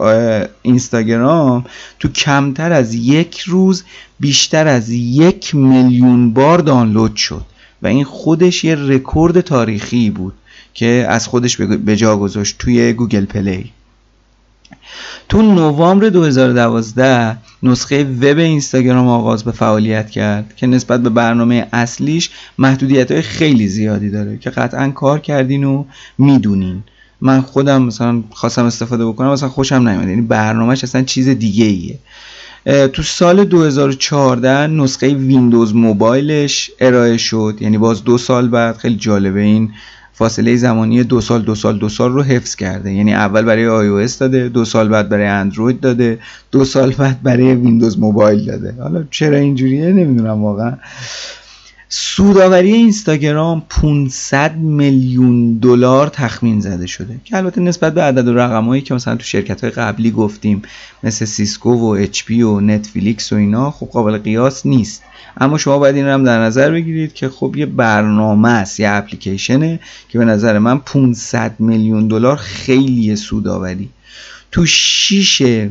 اینستاگرام 0.63 1.65
تو 1.99 2.09
کمتر 2.09 2.73
از 2.73 2.95
یک 2.95 3.41
روز 3.41 3.85
بیشتر 4.21 4.69
از 4.69 4.91
یک 4.91 5.55
میلیون 5.55 6.33
بار 6.33 6.59
دانلود 6.59 7.17
شد 7.17 7.45
و 7.83 7.87
این 7.87 8.05
خودش 8.05 8.65
یه 8.65 8.75
رکورد 8.75 9.41
تاریخی 9.41 10.11
بود 10.11 10.35
که 10.75 11.07
از 11.09 11.27
خودش 11.27 11.57
به 11.57 11.97
جا 11.97 12.17
گذاشت 12.17 12.59
توی 12.59 12.93
گوگل 12.93 13.25
پلی. 13.25 13.73
تو 15.29 15.43
نوامبر 15.43 16.09
2012 16.09 17.37
نسخه 17.63 18.05
وب 18.05 18.39
اینستاگرام 18.39 19.09
آغاز 19.09 19.45
به 19.45 19.53
فعالیت 19.53 20.11
کرد 20.11 20.57
که 20.57 20.67
نسبت 20.67 21.03
به 21.03 21.11
برنامه 21.11 21.67
اصلیش 21.73 22.31
محدودیت 22.59 23.13
های 23.13 23.23
خیلی 23.23 23.69
زیادی 23.69 24.11
داره 24.11 24.39
که 24.39 24.51
قطعا 24.51 24.91
کار 24.91 25.19
کردین 25.19 25.65
و 25.65 25.85
می‌دونین. 26.19 26.83
من 27.21 27.41
خودم 27.41 27.83
مثلا 27.83 28.23
خواستم 28.31 28.65
استفاده 28.65 29.07
بکنم 29.07 29.31
مثلا 29.31 29.49
خوشم 29.49 29.89
نیومد. 29.89 30.09
یعنی 30.09 30.23
برنامه‌ش 30.23 30.85
اصلا 30.85 31.03
چیز 31.03 31.29
دیگه 31.29 31.65
ایه 31.65 31.99
تو 32.89 33.03
سال 33.03 33.45
2014 33.45 34.67
نسخه 34.67 35.15
ویندوز 35.15 35.75
موبایلش 35.75 36.71
ارائه 36.81 37.17
شد. 37.17 37.57
یعنی 37.61 37.79
باز 37.79 38.05
دو 38.05 38.19
سال 38.19 38.49
بعد 38.49 38.77
خیلی 38.77 38.97
جالبه 38.97 39.41
این 39.41 39.71
فاصله 40.15 40.57
زمانی 40.57 41.05
دو 41.05 41.21
سال 41.21 41.43
دو 41.43 41.55
سال 41.55 41.79
دو 41.79 41.89
سال 41.89 42.13
رو 42.13 42.23
حفظ 42.23 42.55
کرده. 42.55 42.93
یعنی 42.93 43.15
اول 43.15 43.43
برای 43.43 43.67
آی 43.67 44.09
داده 44.19 44.49
دو 44.49 44.65
سال 44.65 44.89
بعد 44.89 45.09
برای 45.09 45.27
اندروید 45.27 45.81
داده 45.81 46.19
دو 46.51 46.65
سال 46.65 46.91
بعد 46.91 47.23
برای 47.23 47.55
ویندوز 47.55 47.99
موبایل 47.99 48.45
داده. 48.45 48.75
حالا 48.83 49.05
چرا 49.11 49.37
اینجوریه؟ 49.37 49.93
نمی‌دونم 49.93 50.43
واقعا. 50.45 50.73
سوداوری 51.97 52.73
اینستاگرام 52.73 53.63
500 53.69 54.57
میلیون 54.57 55.59
دلار 55.59 56.09
تخمین 56.09 56.61
زده 56.61 56.87
شده 56.87 57.21
که 57.25 57.37
البته 57.37 57.61
نسبت 57.61 57.95
به 57.95 58.03
عدد 58.03 58.29
و 58.29 58.35
رقمایی 58.35 58.83
که 58.83 58.95
مثلا 58.95 59.17
تو 59.17 59.25
شرکت 59.25 59.61
های 59.61 59.71
قبلی 59.71 60.11
گفتیم 60.11 60.63
مثل 61.03 61.25
سیسکو 61.25 61.73
و 61.75 61.85
HP 61.85 62.43
و 62.43 62.61
نتفلیکس 62.61 63.33
و 63.33 63.37
اینا 63.37 63.71
خب 63.71 63.87
قابل 63.87 64.19
قیاس 64.19 64.67
نیست. 64.67 65.03
اما 65.41 65.59
شما 65.59 65.79
باید 65.79 65.97
این 65.97 66.05
رو 66.07 66.13
هم 66.13 66.25
در 66.25 66.45
نظر 66.45 66.71
بگیرید 66.71 67.15
که 67.15 67.29
خب 67.29 67.57
یه 67.57 67.67
برنامه 67.67 68.49
است 68.49 68.81
یه 68.81 68.91
اپلیکیشنه 68.91 69.81
که 70.09 70.19
به 70.19 70.25
نظر 70.25 70.59
من 70.59 70.79
500 70.79 71.61
میلیون 71.61 72.09
دلار 72.09 72.37
خیلی 72.37 73.17
سوداوری 73.17 73.91
تو 74.55 74.67
6 74.67 75.67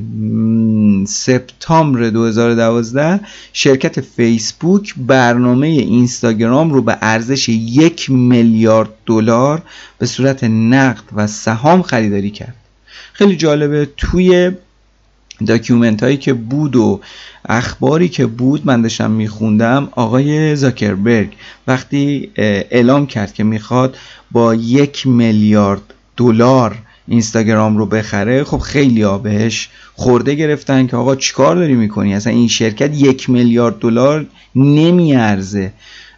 سپتامبر 1.08 2.10
2012 2.10 3.20
شرکت 3.54 4.02
فیسبوک 4.02 4.94
برنامه 4.98 5.68
اینستاگرام 5.68 6.74
رو 6.74 6.82
به 6.82 6.98
ارزش 7.02 7.50
یک 7.50 8.10
میلیارد 8.10 8.90
دلار 9.06 9.62
به 9.98 10.06
صورت 10.06 10.44
نقد 10.44 11.04
و 11.16 11.28
سهام 11.28 11.82
خریداری 11.82 12.30
کرد. 12.30 12.56
خیلی 13.14 13.36
جالبه 13.36 13.90
توی 13.98 14.52
document 15.46 16.04
هایی 16.04 16.18
که 16.18 16.34
بود 16.34 16.76
و 16.76 17.02
اخباری 17.46 18.10
که 18.10 18.26
بود 18.26 18.62
من 18.66 18.82
داشتم 18.82 19.12
میخوندم 19.12 19.90
آقای 19.92 20.56
زاکربرگ 20.56 21.30
وقتی 21.68 22.32
اعلام 22.36 23.08
کرد 23.08 23.34
که 23.34 23.44
می‌خواد 23.44 23.98
با 24.32 24.56
یک 24.56 25.08
میلیارد 25.08 25.82
دلار 26.18 26.78
اینستاگرام 27.08 27.78
رو 27.78 27.86
بخره 27.86 28.44
خب 28.44 28.58
خیلی 28.58 29.02
ها 29.02 29.18
بهش 29.18 29.70
خرده 29.94 30.36
گرفتن 30.36 30.88
که 30.88 30.98
آقا 30.98 31.16
چیکار 31.16 31.56
داری 31.56 31.74
می‌کنی؟ 31.74 32.16
اصلا 32.16 32.34
این 32.34 32.48
شرکت 32.48 32.96
یک 32.96 33.30
میلیارد 33.30 33.80
دلار 33.80 34.26
نمیارزه. 34.56 35.72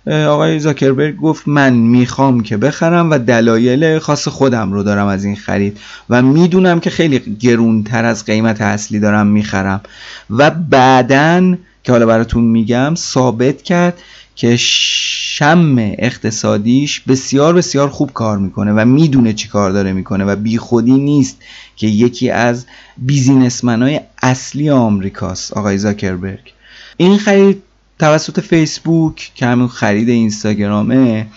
آقای 0.07 0.59
زاکربرگ 0.59 1.15
گفت 1.15 1.47
من 1.47 1.73
می‌خوام 1.73 2.43
که 2.43 2.57
بخرم 2.57 3.11
و 3.11 3.17
دلایل 3.17 3.99
خاص 3.99 4.27
خودم 4.27 4.73
رو 4.73 4.83
دارم 4.83 5.07
از 5.07 5.25
این 5.25 5.35
خرید 5.35 5.79
و 6.09 6.21
می‌دونم 6.21 6.79
که 6.79 6.89
خیلی 6.89 7.37
گرونتر 7.39 8.05
از 8.05 8.25
قیمت 8.25 8.61
اصلی 8.61 8.99
دارم 8.99 9.27
می‌خرم. 9.27 9.81
و 10.29 10.49
بعدا 10.49 11.55
که 11.83 11.91
حالا 11.91 12.05
براتون 12.05 12.43
میگم 12.43 12.95
ثابت 12.95 13.61
کرد 13.61 13.97
که 14.35 14.57
شم 14.57 15.75
اقتصادیش 15.77 16.99
بسیار 16.99 17.53
بسیار 17.53 17.89
خوب 17.89 18.13
کار 18.13 18.37
می‌کنه 18.37 18.73
و 18.73 18.85
می‌دونه 18.85 19.33
چی 19.33 19.47
کار 19.47 19.71
داره 19.71 19.93
می‌کنه 19.93 20.25
و 20.25 20.35
بیخودی 20.35 20.91
نیست 20.91 21.37
که 21.75 21.87
یکی 21.87 22.29
از 22.29 22.65
بیزینسمنای 22.97 24.01
اصلی 24.21 24.69
آمریکاست 24.69 25.53
آقای 25.53 25.77
زاکربرگ. 25.77 26.53
این 26.97 27.17
خرید 27.17 27.61
توسط 27.99 28.39
فیسبوک 28.39 29.31
که 29.35 29.45
همین 29.45 29.67
خرید 29.67 30.09
اینستاگرامه 30.09 31.27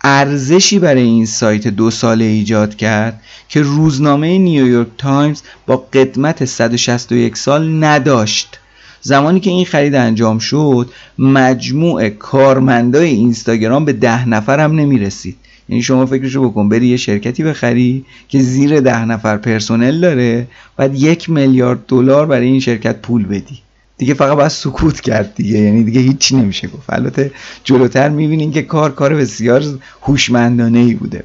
ارزشی 0.00 0.78
برای 0.78 1.02
این 1.02 1.26
سایت 1.26 1.68
دو 1.68 1.90
ساله 1.90 2.24
ایجاد 2.24 2.76
کرد 2.76 3.22
که 3.48 3.62
روزنامه 3.62 4.38
نیویورک 4.38 4.88
تایمز 4.98 5.42
با 5.66 5.76
قدمت 5.76 6.44
161 6.44 7.36
سال 7.36 7.84
نداشت. 7.84 8.58
زمانی 9.06 9.40
که 9.40 9.50
این 9.50 9.64
خرید 9.64 9.94
انجام 9.94 10.38
شد 10.38 10.90
مجموع 11.18 12.08
کارمندای 12.08 13.10
اینستاگرام 13.10 13.84
به 13.84 13.92
ده 13.92 14.28
نفر 14.28 14.60
هم 14.60 14.72
نمی 14.72 14.98
رسید 14.98 15.36
یعنی 15.68 15.82
شما 15.82 16.06
فکرشو 16.06 16.48
بکن 16.48 16.68
بری 16.68 16.86
یه 16.86 16.96
شرکتی 16.96 17.42
بخری 17.42 18.04
که 18.28 18.40
زیر 18.40 18.80
ده 18.80 19.04
نفر 19.04 19.36
پرسنل 19.36 20.00
داره 20.00 20.46
بعد 20.76 20.94
یک 20.94 21.30
میلیارد 21.30 21.86
دلار 21.88 22.26
برای 22.26 22.46
این 22.46 22.60
شرکت 22.60 22.96
پول 22.96 23.26
بدی. 23.26 23.58
دیگه 23.98 24.14
فقط 24.14 24.36
باید 24.36 24.48
سکوت 24.48 25.00
کرد 25.00 25.34
دیگه. 25.34 25.58
یعنی 25.58 25.84
دیگه 25.84 26.00
هیچی 26.00 26.36
نمیشه 26.36 26.68
گفت. 26.68 26.92
البته 26.92 27.30
جلوتر 27.64 28.08
می‌بینین 28.08 28.52
که 28.52 28.62
کار 28.62 28.92
کار 28.92 29.14
بسیار 29.14 29.64
هوشمندانه 30.02 30.78
ای 30.78 30.94
بوده. 30.94 31.24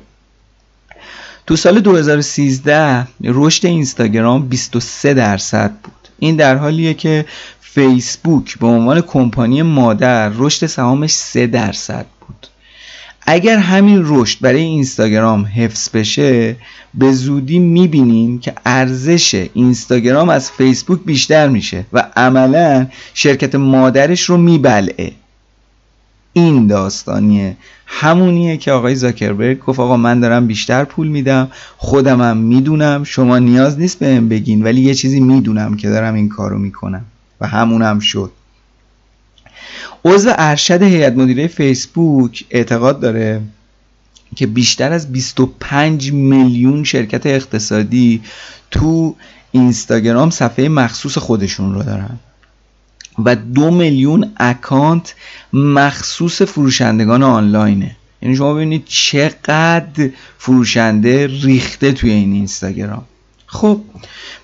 تو 1.47 1.55
سال 1.55 1.79
2013 1.79 3.07
رشد 3.23 3.65
اینستاگرام 3.65 4.47
23 4.47 5.13
درصد 5.13 5.71
بود. 5.83 5.93
این 6.19 6.35
در 6.35 6.55
حالیه 6.55 6.93
که 6.93 7.25
فیسبوک 7.73 8.59
به 8.59 8.67
عنوان 8.67 9.01
کمپانی 9.01 9.61
مادر 9.61 10.29
رشد 10.29 10.65
سهامش 10.65 11.11
3 11.11 11.47
درصد 11.47 12.05
بود. 12.19 12.47
اگر 13.21 13.57
همین 13.57 14.01
رشد 14.05 14.39
برای 14.41 14.61
اینستاگرام 14.61 15.45
حفظ 15.55 15.89
بشه 15.89 16.55
به 16.93 17.11
زودی 17.11 17.59
می‌بینیم 17.59 18.39
که 18.39 18.53
ارزش 18.65 19.49
اینستاگرام 19.53 20.29
از 20.29 20.51
فیسبوک 20.51 20.99
بیشتر 21.05 21.47
میشه 21.47 21.85
و 21.93 22.03
عملا 22.15 22.87
شرکت 23.13 23.55
مادرش 23.55 24.23
رو 24.23 24.37
میبلعه. 24.37 25.11
این 26.33 26.67
داستانیه 26.67 27.57
همونیه 27.85 28.57
که 28.57 28.71
آقای 28.71 28.95
زاکربرگ 28.95 29.59
گفت 29.59 29.79
آقا 29.79 29.97
من 29.97 30.19
دارم 30.19 30.47
بیشتر 30.47 30.83
پول 30.83 31.07
میدم 31.07 31.51
خودمم 31.77 32.37
می‌دونم 32.37 33.03
شما 33.03 33.39
نیاز 33.39 33.79
نیست 33.79 33.99
بهم 33.99 34.29
بگین 34.29 34.63
ولی 34.63 34.81
یه 34.81 34.93
چیزی 34.93 35.19
می‌دونم 35.19 35.75
که 35.75 35.89
دارم 35.89 36.13
این 36.13 36.29
کارو 36.29 36.57
می‌کنم. 36.57 37.05
و 37.41 37.47
همونم 37.47 37.99
شد. 37.99 38.31
عضو 40.05 40.29
ارشد 40.37 40.83
هیئت 40.83 41.13
مدیره 41.13 41.47
فیسبوک 41.47 42.45
اعتقاد 42.49 42.99
داره 42.99 43.41
که 44.35 44.47
بیشتر 44.47 44.91
از 44.91 45.11
25 45.11 46.11
میلیون 46.11 46.83
شرکت 46.83 47.25
اقتصادی 47.25 48.21
تو 48.71 49.15
اینستاگرام 49.51 50.29
صفحه 50.29 50.69
مخصوص 50.69 51.17
خودشون 51.17 51.73
رو 51.73 51.83
دارن 51.83 52.19
و 53.25 53.35
دو 53.35 53.71
میلیون 53.71 54.31
اکانت 54.37 55.15
مخصوص 55.53 56.41
فروشندگان 56.41 57.23
آنلاینه. 57.23 57.95
یعنی 58.21 58.35
شما 58.35 58.53
ببینید 58.53 58.85
چقدر 58.85 60.09
فروشنده 60.37 61.27
ریخته 61.27 61.91
توی 61.91 62.11
این 62.11 62.33
اینستاگرام. 62.33 63.03
خب 63.51 63.81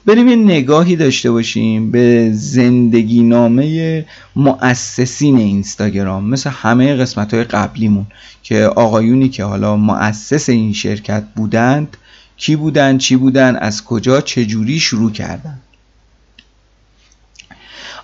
بریم 0.06 0.28
یه 0.28 0.36
نگاهی 0.36 0.96
داشته 0.96 1.32
باشیم 1.32 1.92
به 1.92 2.32
زندگی 2.34 3.24
نامه 3.24 4.06
مؤسسین 4.36 5.38
اینستاگرام 5.38 6.30
مثل 6.30 6.50
همه 6.50 6.96
قسمت 6.96 7.34
های 7.34 7.44
قبلیمون 7.44 8.06
که 8.44 8.66
آقایونی 8.66 9.30
که 9.30 9.44
حالا 9.44 9.76
مؤسس 9.76 10.50
این 10.50 10.74
شرکت 10.74 11.24
بودند 11.36 11.98
کی 12.38 12.56
بودن 12.56 12.98
چی 12.98 13.16
بودن 13.16 13.56
از 13.56 13.84
کجا 13.84 14.22
چجوری 14.22 14.80
شروع 14.80 15.12
کردن. 15.12 15.60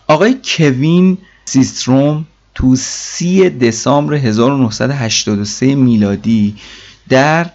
آقای 0.08 0.38
کوین 0.44 1.18
سیستروم 1.46 2.28
تو 2.56 2.76
سی 2.76 3.50
دسامبر 3.50 4.14
1983 4.14 5.76
میلادی 5.76 6.56
در 7.10 7.50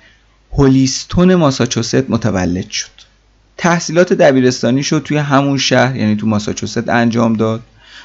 هولیستون 0.52 1.34
ماساچوست 1.34 2.10
متولد 2.10 2.70
شد. 2.70 2.95
تحصیلات 3.58 4.12
دبیرستانی 4.12 4.82
شد 4.82 5.02
توی 5.04 5.16
همون 5.16 5.58
شهر 5.58 5.96
یعنی 5.96 6.16
تو 6.16 6.26
ماساچوست 6.26 6.88
انجام 6.88 7.32
داد. 7.32 7.60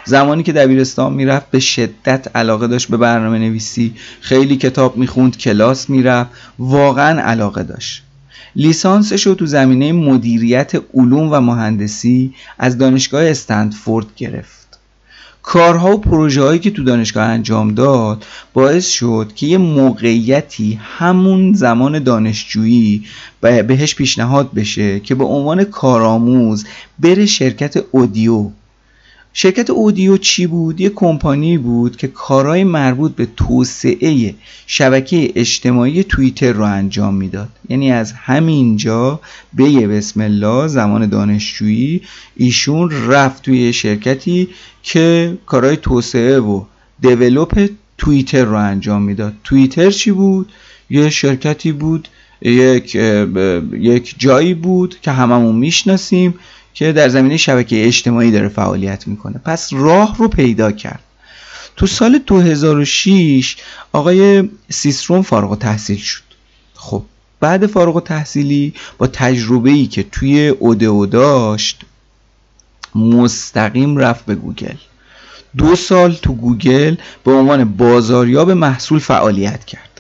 زمانی 0.06 0.44
که 0.44 0.54
دبیرستان 0.54 1.14
می‌رفت 1.14 1.52
به 1.52 1.60
شدت 1.60 2.36
علاقه 2.36 2.68
داشت 2.68 2.88
به 2.88 2.98
برنامه 2.98 3.40
نویسی 3.40 3.94
خیلی 4.22 4.58
کتاب 4.58 4.98
می‌خوند 4.98 5.38
کلاس 5.38 5.90
می‌رفت. 5.90 6.30
واقعا 6.60 7.22
علاقه 7.22 7.64
داشت. 7.64 8.04
لیسانسش 8.56 9.28
رو 9.28 9.36
تو 9.36 9.46
زمینه 9.46 9.94
مدیریت 9.94 10.72
علوم 10.94 11.32
و 11.32 11.40
مهندسی 11.40 12.34
از 12.60 12.78
دانشگاه 12.78 13.26
استنفورد 13.26 14.06
گرفت. 14.16 14.61
کارها 15.44 15.96
و 15.96 16.02
پروژه 16.02 16.42
هایی 16.42 16.60
که 16.60 16.72
تو 16.72 16.84
دانشگاه 16.84 17.24
انجام 17.24 17.74
داد 17.74 18.26
باعث 18.54 18.88
شد 18.88 19.32
که 19.36 19.48
یه 19.48 19.58
موقعیتی 19.58 20.80
همون 20.84 21.54
زمان 21.54 22.00
دانشجویی 22.00 23.04
بهش 23.42 23.96
پیشنهاد 23.96 24.54
بشه 24.54 25.00
که 25.00 25.16
به 25.16 25.24
عنوان 25.24 25.64
کارآموز 25.64 26.66
بره 27.00 27.26
شرکت 27.26 27.84
اودیو 27.92 28.50
شرکت 29.34 29.70
اودیو 29.70 30.18
چی 30.18 30.48
بود؟ 30.48 30.82
یه 30.82 30.90
کمپانی 30.90 31.58
بود 31.58 31.98
که 31.98 32.08
کارهای 32.08 32.64
مربوط 32.64 33.16
به 33.16 33.28
توسعه 33.38 34.36
شبکه 34.68 35.32
اجتماعی 35.36 36.04
توییتر 36.04 36.52
رو 36.52 36.64
انجام 36.64 37.14
می‌داد 37.14 37.50
یعنی 37.70 37.92
از 37.92 38.12
همینجا 38.12 39.20
به 39.54 39.88
بسم 39.88 40.22
الله 40.22 40.68
زمان 40.68 41.10
دانشجویی 41.10 42.02
ایشون 42.36 42.92
رفت 43.08 43.44
توی 43.44 43.74
شرکتی 43.74 44.50
که 44.84 45.38
کارهای 45.46 45.78
توسعه 45.78 46.40
و 46.40 46.64
دیولوپ 47.02 47.70
توییتر 47.98 48.44
رو 48.44 48.56
انجام 48.56 49.02
می‌داد 49.02 49.34
توییتر 49.44 49.92
چی 49.92 50.12
بود؟ 50.12 50.52
یه 50.90 51.10
شرکتی 51.10 51.72
بود 51.72 52.08
یک, 52.42 52.96
یک 53.72 54.16
جایی 54.18 54.54
بود 54.54 54.96
که 55.02 55.12
هممون 55.12 55.56
می‌شناسیم 55.56 56.34
که 56.74 56.92
در 56.92 57.10
زمینه 57.10 57.38
شبکه 57.38 57.88
اجتماعی 57.88 58.32
داره 58.32 58.48
فعالیت 58.48 59.08
می‌کنه. 59.08 59.42
پس 59.46 59.70
راه 59.74 60.18
رو 60.18 60.28
پیدا 60.28 60.72
کرد. 60.72 61.04
تو 61.76 61.88
سال 61.88 62.18
2006 62.18 63.56
آقای 63.92 64.50
سیسرون 64.70 65.22
فارغ 65.22 65.58
التحصیل 65.58 65.98
شد. 65.98 66.24
خب 66.74 67.04
بعد 67.40 67.68
فارغ 67.68 68.04
التحصیلی 68.04 68.74
با 68.98 69.08
تجربه 69.08 69.70
ای 69.70 69.88
که 69.88 70.04
توی 70.04 70.48
اودئو 70.48 71.06
داشت 71.06 71.82
مستقیم 72.96 73.98
رفت 73.98 74.26
به 74.26 74.36
گوگل. 74.36 74.76
دو 75.58 75.76
سال 75.76 76.14
تو 76.14 76.34
گوگل 76.34 76.96
به 77.24 77.32
عنوان 77.32 77.64
بازاریاب 77.64 78.52
محصول 78.52 79.00
فعالیت 79.00 79.66
کرد. 79.66 79.91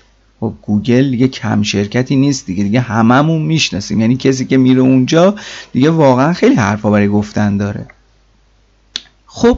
خب 0.41 0.53
گوگل 0.61 1.09
دیگه 1.09 1.27
کم 1.27 1.63
شرکتی 1.63 2.15
نیست 2.15 2.45
دیگه 2.45 2.63
دیگه 2.63 2.79
هممون 2.79 3.41
می‌شناسیم. 3.41 4.01
یعنی 4.01 4.17
کسی 4.17 4.45
که 4.45 4.57
میره 4.57 4.81
اونجا 4.81 5.35
دیگه 5.73 5.89
واقعا 5.89 6.33
خیلی 6.33 6.55
حرفا 6.55 6.89
برای 6.89 7.07
گفتن 7.07 7.57
داره. 7.57 7.85
خب 9.25 9.57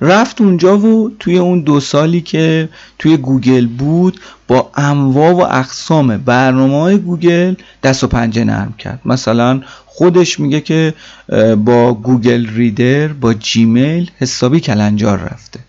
رفت 0.00 0.40
اونجا 0.40 0.78
و 0.78 1.10
توی 1.18 1.38
اون 1.38 1.60
دو 1.60 1.80
سالی 1.80 2.20
که 2.20 2.68
توی 2.98 3.16
گوگل 3.16 3.66
بود 3.66 4.20
با 4.48 4.70
انواع 4.74 5.32
و 5.32 5.40
اقسام 5.40 6.16
برنامه 6.16 6.80
های 6.80 6.98
گوگل 6.98 7.54
دست 7.82 8.04
و 8.04 8.06
پنجه 8.06 8.44
نرم 8.44 8.74
کرد. 8.78 9.00
مثلا 9.04 9.60
خودش 9.86 10.40
میگه 10.40 10.60
که 10.60 10.94
با 11.64 11.94
Google 11.94 12.46
Reader 12.46 13.08
با 13.08 13.34
جیمیل 13.34 14.10
حسابی 14.18 14.60
کلنجار 14.60 15.18
رفته. 15.18 15.60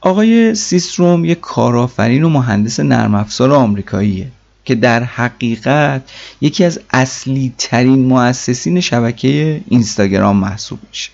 آقای 0.00 0.54
سیستروم 0.54 1.24
یک 1.24 1.40
کارآفرین 1.40 2.24
و 2.24 2.28
مهندس 2.28 2.80
نرم 2.80 3.14
افزار 3.14 3.52
آمریکاییه 3.52 4.28
که 4.64 4.74
در 4.74 5.04
حقیقت 5.04 6.10
یکی 6.40 6.64
از 6.64 6.80
اصلی 6.90 7.54
ترین 7.58 8.04
مؤسسین 8.04 8.80
شبکه 8.80 9.60
اینستاگرام 9.68 10.36
محسوب 10.36 10.78
میشه. 10.88 11.10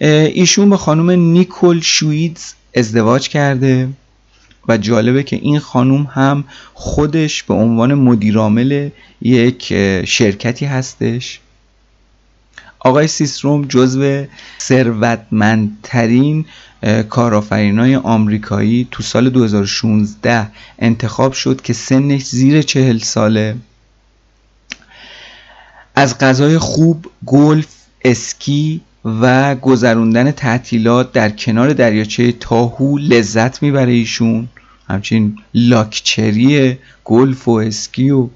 ایشون 0.00 0.70
با 0.70 0.76
خانم 0.76 1.10
نیکول 1.10 1.80
شویدز 1.80 2.52
ازدواج 2.74 3.28
کرده 3.28 3.88
و 4.68 4.76
جالبه 4.76 5.22
که 5.22 5.36
این 5.36 5.58
خانوم 5.58 6.08
هم 6.12 6.44
خودش 6.74 7.42
به 7.42 7.54
عنوان 7.54 7.94
مدیرعامل 7.94 8.88
یک 9.22 9.64
شرکتی 10.04 10.66
هستش. 10.66 11.40
آقای 12.78 13.06
سیستروم 13.08 13.64
جزو 13.64 14.24
ثروتمندترین 14.60 16.44
کارآفرینای 17.08 17.96
آمریکایی 17.96 18.88
تو 18.90 19.02
سال 19.02 19.30
2016 19.30 20.46
انتخاب 20.78 21.32
شد 21.32 21.60
که 21.60 21.72
سنش 21.72 22.24
زیر 22.24 22.62
چهل 22.62 22.98
ساله. 22.98 23.56
از 25.94 26.18
غذای 26.18 26.58
خوب 26.58 27.06
گلف 27.26 27.66
اسکی 28.04 28.80
و 29.04 29.54
گذروندن 29.54 30.30
تعطیلات 30.30 31.12
در 31.12 31.30
کنار 31.30 31.72
دریاچه 31.72 32.32
تاهو 32.32 32.98
لذت 32.98 33.62
می‌بره 33.62 33.92
ایشون. 33.92 34.48
همچنین 34.88 35.38
لاکچری 35.54 36.78
گلف 37.04 37.48
و 37.48 37.52
اسکی 37.52 38.10
و 38.10 38.28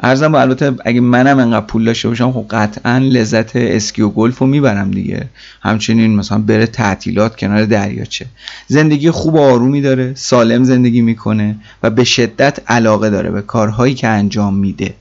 عرضم 0.00 0.32
با 0.32 0.40
البته 0.40 0.72
اگه 0.84 1.00
منم 1.00 1.38
انقدر 1.38 1.66
پول 1.66 1.84
داشته 1.84 2.08
باشم 2.08 2.32
خب 2.32 2.46
قطعا 2.50 2.98
لذت 2.98 3.56
اسکی 3.56 4.02
و 4.02 4.08
گلف 4.08 4.38
رو 4.38 4.46
می‌برم 4.46 4.90
دیگه. 4.90 5.28
همچنین 5.62 6.16
مثلا 6.16 6.38
بره 6.38 6.66
تعطیلات 6.66 7.36
کنار 7.36 7.64
دریاچه. 7.64 8.26
زندگی 8.66 9.10
خوب 9.10 9.34
و 9.34 9.40
آرومی 9.40 9.80
داره 9.80 10.12
سالم 10.14 10.64
زندگی 10.64 11.00
می‌کنه 11.00 11.56
و 11.82 11.90
به 11.90 12.04
شدت 12.04 12.58
علاقه 12.66 13.10
داره 13.10 13.30
به 13.30 13.42
کارهایی 13.42 13.94
که 13.94 14.08
انجام 14.08 14.54
میده. 14.54 14.94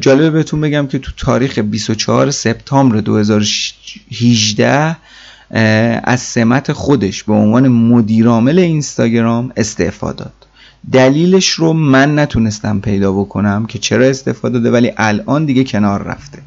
جالبه 0.00 0.30
بهتون 0.30 0.60
بگم 0.60 0.86
که 0.86 0.98
تو 0.98 1.12
تاریخ 1.16 1.58
24 1.58 2.30
سپتامبر 2.30 3.00
2018 3.00 4.96
از 6.04 6.20
سمت 6.20 6.72
خودش 6.72 7.22
به 7.22 7.32
عنوان 7.32 7.68
مدیرعامل 7.68 8.58
اینستاگرام 8.58 9.52
استعفا 9.56 10.12
داد. 10.12 10.32
دلیلش 10.92 11.50
رو 11.50 11.72
من 11.72 12.18
نتونستم 12.18 12.80
پیدا 12.80 13.12
بکنم 13.12 13.66
که 13.66 13.78
چرا 13.78 14.04
استفاده 14.06 14.58
داده 14.58 14.70
ولی 14.70 14.92
الان 14.96 15.44
دیگه 15.44 15.64
کنار 15.64 16.02
رفته. 16.02 16.38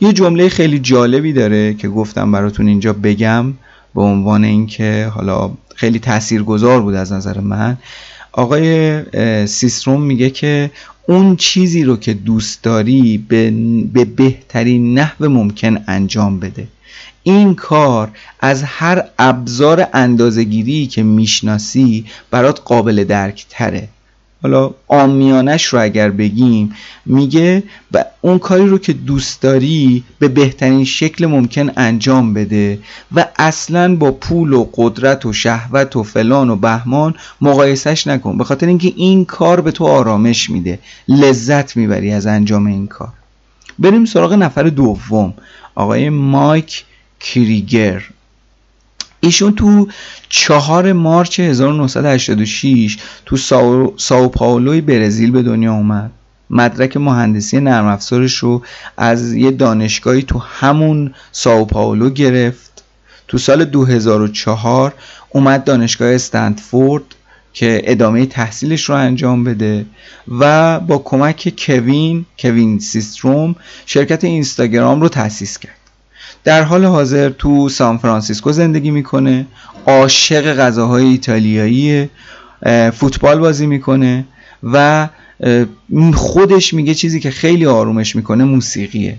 یه 0.00 0.12
جمله 0.12 0.48
خیلی 0.48 0.78
جالبی 0.78 1.32
داره 1.32 1.74
که 1.74 1.88
گفتم 1.88 2.32
براتون 2.32 2.68
اینجا 2.68 2.92
بگم 2.92 3.54
به 3.94 4.02
عنوان 4.02 4.44
اینکه 4.44 5.10
حالا 5.14 5.50
خیلی 5.74 5.98
تاثیرگذار 5.98 6.82
بود 6.82 6.94
از 6.94 7.12
نظر 7.12 7.40
من. 7.40 7.78
آقای 8.32 9.02
سیستروم 9.46 10.02
میگه 10.02 10.30
که 10.30 10.70
اون 11.08 11.36
چیزی 11.36 11.84
رو 11.84 11.96
که 11.96 12.14
دوست 12.14 12.62
داری 12.62 13.24
به, 13.28 13.50
به 13.92 14.04
بهترین 14.04 14.98
نحو 14.98 15.28
ممکن 15.28 15.78
انجام 15.86 16.40
بده. 16.40 16.68
این 17.28 17.54
کار 17.54 18.10
از 18.40 18.62
هر 18.62 19.04
ابزار 19.18 19.86
اندازگیری 19.92 20.86
که 20.86 21.02
می‌شناسی 21.02 22.04
برات 22.30 22.60
قابل 22.64 23.04
درک 23.04 23.46
تره 23.50 23.88
حالا 24.42 24.70
آمیانش 24.88 25.64
رو 25.64 25.82
اگر 25.82 26.10
بگیم 26.10 26.74
میگه 27.06 27.62
و 27.92 28.04
اون 28.20 28.38
کاری 28.38 28.66
رو 28.66 28.78
که 28.78 28.92
دوست 28.92 29.42
داری 29.42 30.04
به 30.18 30.28
بهترین 30.28 30.84
شکل 30.84 31.26
ممکن 31.26 31.70
انجام 31.76 32.34
بده 32.34 32.78
و 33.14 33.26
اصلا 33.38 33.96
با 33.96 34.12
پول 34.12 34.52
و 34.52 34.68
قدرت 34.74 35.26
و 35.26 35.32
شهوت 35.32 35.96
و 35.96 36.02
فلان 36.02 36.50
و 36.50 36.56
بهمان 36.56 37.14
مقایسش 37.40 38.06
نکن. 38.06 38.38
به 38.38 38.44
خاطر 38.44 38.66
اینکه 38.66 38.92
این 38.96 39.24
کار 39.24 39.60
به 39.60 39.70
تو 39.70 39.84
آرامش 39.84 40.50
میده. 40.50 40.78
لذت 41.08 41.76
می‌بری 41.76 42.12
از 42.12 42.26
انجام 42.26 42.66
این 42.66 42.86
کار. 42.86 43.12
بریم 43.78 44.04
سراغ 44.04 44.32
نفر 44.32 44.62
دوم. 44.62 45.34
آقای 45.74 46.08
مایک 46.10 46.84
کریگر. 47.20 48.02
ایشون 49.20 49.54
تو 49.54 49.88
چهار 50.28 50.92
مارچ 50.92 51.40
1986 51.40 52.96
تو 53.26 53.36
ساو, 53.36 53.94
ساو 53.96 54.28
پاولوی 54.28 54.80
برزیل 54.80 55.30
به 55.30 55.42
دنیا 55.42 55.72
اومد. 55.72 56.10
مدرک 56.50 56.96
مهندسی 56.96 57.60
نرم 57.60 57.86
افزارش 57.86 58.34
رو 58.36 58.62
از 58.96 59.34
یه 59.34 59.50
دانشگاهی 59.50 60.22
تو 60.22 60.38
همون 60.38 61.14
ساو 61.32 61.64
پاولو 61.64 62.10
گرفت. 62.10 62.84
تو 63.28 63.38
سال 63.38 63.64
2004 63.64 64.94
اومد 65.28 65.64
دانشگاه 65.64 66.14
استنفورد 66.14 67.04
که 67.52 67.82
ادامه 67.84 68.26
تحصیلش 68.26 68.84
رو 68.84 68.94
انجام 68.94 69.44
بده 69.44 69.86
و 70.28 70.80
با 70.80 70.98
کمک 70.98 71.54
کوین 71.58 72.26
کوین 72.38 72.78
سیستروم 72.78 73.56
شرکت 73.86 74.24
اینستاگرام 74.24 75.00
رو 75.00 75.08
تأسیس 75.08 75.58
کرد. 75.58 75.77
در 76.44 76.62
حال 76.62 76.84
حاضر 76.84 77.28
تو 77.30 77.68
سان 77.68 77.98
فرانسیسکو 77.98 78.52
زندگی 78.52 78.90
می‌کنه 78.90 79.46
عاشق 79.86 80.54
غذاهای 80.54 81.04
ایتالیایی 81.04 82.08
فوتبال 82.92 83.38
بازی 83.38 83.66
می‌کنه 83.66 84.24
و 84.62 85.08
خودش 86.14 86.74
میگه 86.74 86.94
چیزی 86.94 87.20
که 87.20 87.30
خیلی 87.30 87.66
آرومش 87.66 88.16
می‌کنه 88.16 88.44
موسیقیه. 88.44 89.18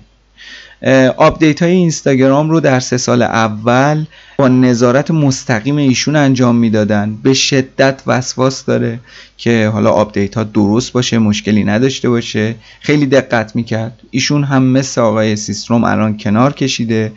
update 1.18 1.62
های 1.62 1.72
اینستاگرام 1.72 2.50
رو 2.50 2.60
در 2.60 2.80
سه 2.80 2.98
سال 2.98 3.22
اول 3.22 4.06
با 4.38 4.48
نظارت 4.48 5.12
مستقیم 5.12 5.78
ایشون 5.78 6.16
انجام 6.16 6.56
می‌دادن. 6.56 7.18
به 7.24 7.34
شدت 7.34 8.02
وسواس 8.08 8.66
داره 8.66 9.00
که 9.38 9.70
حالا 9.74 9.92
update 9.92 10.36
ها 10.36 10.44
درست 10.44 10.92
باشه 10.92 11.18
مشکلی 11.18 11.64
نداشته 11.64 12.10
باشه. 12.10 12.56
خیلی 12.80 13.06
دقت 13.06 13.56
می‌کرد. 13.56 14.00
ایشون 14.12 14.44
هم 14.44 14.64
مثل 14.64 15.02
آقای 15.02 15.36
سیستروم 15.36 15.84
الان 15.84 16.18
کنار 16.18 16.54
کشیده. 16.54 17.12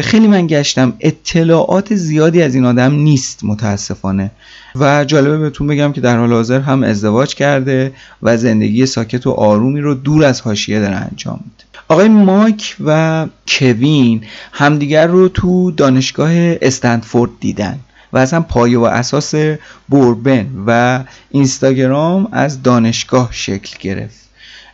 خیلی 0.00 0.28
من 0.28 0.46
گشتم. 0.46 0.92
اطلاعات 1.00 1.94
زیادی 1.94 2.42
از 2.42 2.54
این 2.54 2.64
آدم 2.64 2.94
نیست 2.94 3.44
متاسفانه. 3.44 4.30
و 4.74 5.04
جالبه 5.04 5.38
بهتون 5.38 5.66
بگم 5.66 5.92
که 5.92 6.00
در 6.00 6.18
حال 6.18 6.32
حاضر 6.32 6.60
هم 6.60 6.82
ازدواج 6.82 7.34
کرده 7.34 7.92
و 8.22 8.36
زندگی 8.36 8.86
ساکت 8.86 9.26
و 9.26 9.30
آرومی 9.30 9.80
رو 9.80 9.94
دور 9.94 10.24
از 10.24 10.40
حاشیه 10.40 10.80
داره 10.80 10.96
انجام 10.96 11.40
میده. 11.44 11.71
آقای 11.92 12.08
مایک 12.08 12.76
و 12.84 13.26
کوین 13.48 14.24
همدیگر 14.52 15.06
رو 15.06 15.28
تو 15.28 15.70
دانشگاه 15.70 16.30
استنفورد 16.34 17.30
دیدن 17.40 17.78
و 18.12 18.18
اصلا 18.18 18.40
پایه 18.40 18.78
و 18.78 18.82
اساس 18.82 19.34
بوربن 19.88 20.46
و 20.66 21.00
اینستاگرام 21.30 22.28
از 22.32 22.62
دانشگاه 22.62 23.28
شکل 23.32 23.76
گرفت. 23.80 24.28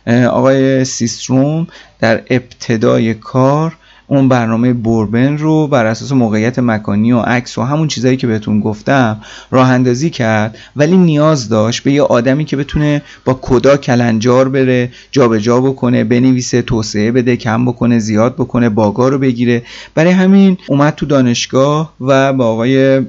آقای 0.07 0.85
سیستروم 0.85 1.67
در 1.99 2.23
ابتدای 2.29 3.13
کار 3.13 3.77
اون 4.09 4.29
برنامه 4.29 4.73
بوربن 4.73 5.37
رو 5.37 5.67
بر 5.67 5.85
اساس 5.85 6.11
موقعیت 6.11 6.59
مکانی 6.59 7.11
و 7.11 7.19
عکس 7.19 7.57
و 7.57 7.61
همون 7.61 7.87
چیزایی 7.87 8.17
که 8.17 8.27
بهتون 8.27 8.59
گفتم 8.59 9.21
راه 9.51 9.69
اندازی 9.69 10.09
کرد 10.09 10.57
ولی 10.75 10.97
نیاز 10.97 11.49
داشت 11.49 11.83
به 11.83 11.91
یه 11.91 12.01
آدمی 12.01 12.45
که 12.45 12.57
بتونه 12.57 13.01
با 13.25 13.39
کدا 13.41 13.77
کلنجار 13.77 14.49
بره 14.49 14.91
جابجا 15.11 15.49
جا 15.49 15.61
بکنه 15.61 16.03
بنویسه 16.03 16.61
توسعه 16.61 17.11
بده 17.11 17.35
کم 17.35 17.65
بکنه 17.65 17.99
زیاد 17.99 18.35
بکنه 18.35 18.69
باگا 18.69 19.09
رو 19.09 19.17
بگیره. 19.19 19.63
برای 19.95 20.11
همین 20.11 20.57
اومد 20.67 20.95
تو 20.95 21.05
دانشگاه 21.05 21.93
و 22.01 22.33
با 22.33 22.45
آقای 22.45 23.01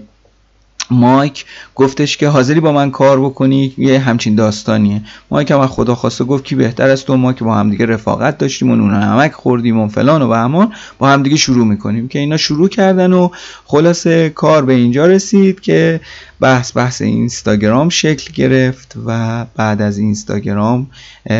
مایک 0.90 1.44
گفتش 1.74 2.16
که 2.16 2.28
حاضری 2.28 2.60
با 2.60 2.72
من 2.72 2.90
کار 2.90 3.20
بکنی؟ 3.20 3.74
یه 3.78 3.98
همچین 3.98 4.34
داستانیه. 4.34 5.02
مایک 5.30 5.50
هم 5.50 5.66
خدا 5.66 5.94
خواسته 5.94 6.24
گفت 6.24 6.44
کی 6.44 6.54
بهتر 6.54 6.90
از 6.90 7.04
تو؟ 7.04 7.16
ما 7.16 7.32
که 7.32 7.44
با 7.44 7.54
همدیگه 7.54 7.86
رفاقت 7.86 8.38
داشتیم 8.38 8.70
و 8.70 8.76
نون 8.76 8.94
نمک 8.94 9.32
خوردیم 9.32 9.80
و 9.80 9.88
فلان 9.88 10.22
و 10.22 10.28
بهمان 10.28 10.72
با 10.98 11.08
همدیگه 11.08 11.36
شروع 11.36 11.66
می‌کنیم 11.66 12.08
که 12.08 12.18
اینا 12.18 12.36
شروع 12.36 12.68
کردن 12.68 13.12
و 13.12 13.28
خلاصه 13.64 14.30
کار 14.30 14.64
به 14.64 14.72
اینجا 14.72 15.06
رسید 15.06 15.60
که 15.60 16.00
بحث 16.40 16.76
بحث 16.76 17.02
اینستاگرام 17.02 17.88
شکل 17.88 18.32
گرفت 18.32 18.94
و 19.06 19.44
بعد 19.56 19.82
از 19.82 19.98
اینستاگرام 19.98 20.86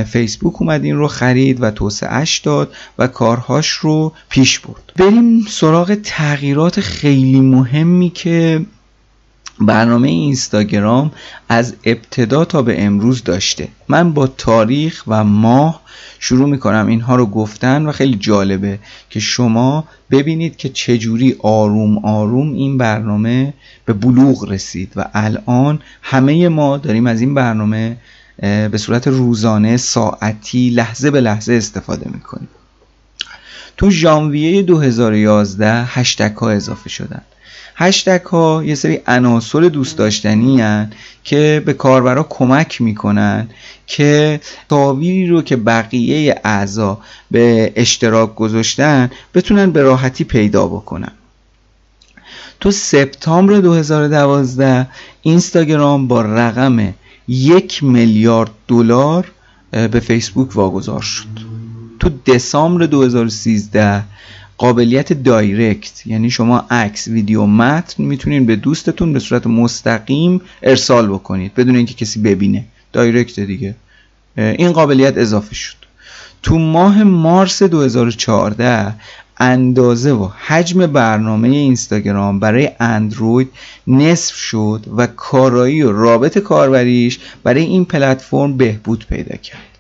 فیسبوک 0.07 0.63
اومد 0.63 0.85
این 0.85 0.97
رو 0.97 1.09
خرید 1.09 1.63
و 1.63 1.71
توسعهش 1.71 2.39
داد 2.39 2.73
و 2.99 3.07
کارهاش 3.07 3.69
رو 3.71 4.13
پیش 4.29 4.59
برد. 4.59 4.93
بریم 4.97 5.47
سراغ 5.49 5.95
تغییرات 5.95 6.81
خیلی 6.81 7.41
مهمی 7.41 8.11
که 8.11 8.61
برنامه 9.61 10.09
اینستاگرام 10.09 11.13
از 11.49 11.75
ابتدا 11.85 12.45
تا 12.45 12.63
به 12.63 12.85
امروز 12.85 13.25
داشته. 13.25 13.69
من 13.89 14.13
با 14.13 14.27
تاریخ 14.27 15.03
و 15.07 15.25
ماه 15.25 15.81
شروع 16.19 16.49
می‌کنم. 16.49 16.87
اینها 16.87 17.17
رو 17.17 17.27
گفتن 17.27 17.87
و 17.87 17.93
خیلی 17.93 18.17
جالبه 18.17 18.79
که 19.11 19.21
شما 19.21 19.85
ببینید 20.11 20.57
که 20.57 20.69
چجوری 20.69 21.37
آروم 21.43 21.99
آروم 22.05 22.53
این 22.53 22.79
برنامه 22.79 23.55
به 23.85 23.93
بلوغ 23.93 24.51
رسید 24.51 24.93
و 24.97 25.05
الان 25.15 25.81
همه 26.03 26.49
ما 26.49 26.77
داریم 26.77 27.07
از 27.07 27.21
این 27.21 27.35
برنامه 27.35 27.97
به 28.41 28.79
صورت 28.79 29.09
روزانه 29.09 29.77
ساعتی 29.77 30.71
لحظه 30.71 31.11
به 31.11 31.21
لحظه 31.21 31.53
استفاده 31.53 32.11
می‌کنیم. 32.15 32.49
تو 33.77 33.91
ژانویه 33.91 34.63
2011 34.63 35.85
هشتک 35.85 36.35
ها 36.37 36.51
اضافه 36.51 36.89
شدن. 36.89 37.23
هشتگ 37.83 38.21
ها 38.27 38.63
یه 38.65 38.75
سری 38.75 39.01
عناصر 39.07 39.61
دوست 39.61 39.99
داشتنی 39.99 40.87
که 41.25 41.63
به 41.67 41.73
کاربرا 41.73 42.27
کمک 42.31 42.81
می‌کنن 42.81 43.49
که 43.87 44.41
تاویری 44.69 45.27
رو 45.27 45.43
که 45.43 45.57
بقیه 45.57 46.41
اعضا 46.45 46.99
به 47.31 47.73
اشتراک 47.77 48.35
گذاشتن 48.35 49.11
بتونن 49.35 49.71
به 49.71 49.83
راحتی 49.83 50.25
پیدا 50.25 50.67
بکنن. 50.67 51.13
تو 52.61 52.71
سپتامبر 52.71 53.61
2012 53.61 54.87
اینستاگرام 55.23 56.09
با 56.09 56.23
رقم 56.23 56.95
یک 57.29 57.85
میلیارد 57.85 58.51
دلار 58.69 59.33
به 59.71 60.01
فیسبوک 60.01 60.57
واگذار 60.57 61.03
شد. 61.03 61.27
تو 62.01 62.11
دسامبر 62.27 62.87
2013 62.87 64.03
قابلیت 64.61 65.13
دایرکت 65.13 66.07
یعنی 66.07 66.31
شما 66.31 66.67
عکس 66.71 67.09
ویدیو 67.09 67.47
متن 67.47 68.03
می‌تونین 68.05 68.47
به 68.47 68.57
دوستتون 68.57 69.13
به 69.13 69.19
صورت 69.19 69.47
مستقیم 69.47 70.41
ارسال 70.63 71.09
بکنید 71.09 71.55
بدون 71.55 71.77
اینکه 71.77 71.95
کسی 71.95 72.21
ببینه. 72.21 72.65
دایرکت 72.93 73.41
دیگه. 73.41 73.75
این 74.37 74.73
قابلیت 74.73 75.19
اضافه 75.19 75.55
شد. 75.55 75.77
تو 76.43 76.59
ماه 76.59 77.03
مارس 77.03 77.63
2014 77.63 78.95
اندازه 79.39 80.13
و 80.13 80.29
حجم 80.47 80.87
برنامه 80.87 81.49
اینستاگرام 81.49 82.41
برای 82.41 82.71
اندروید 82.81 83.51
نصف 83.87 84.35
شد 84.35 84.87
و 84.97 85.07
کارایی 85.07 85.83
و 85.83 85.93
رابط 85.93 86.39
کاربریش 86.39 87.19
برای 87.43 87.63
این 87.63 87.85
پلتفرم 87.85 88.57
بهبود 88.57 89.07
پیدا 89.09 89.37
کرد. 89.37 89.71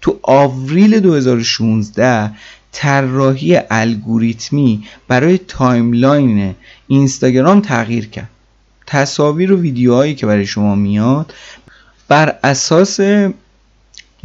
تو 0.00 0.18
آوریل 0.22 1.00
2016 1.00 2.30
طراحی 2.72 3.60
الگوریتمی 3.70 4.84
برای 5.08 5.38
timeline 5.38 6.54
اینستاگرام 6.88 7.60
تغییر 7.60 8.06
کرد. 8.06 8.28
تصاویر 8.86 9.52
و 9.52 9.60
ویدیوهایی 9.60 10.14
که 10.14 10.26
برای 10.26 10.46
شما 10.46 10.74
میاد 10.74 11.34
بر 12.08 12.38
اساس 12.44 13.00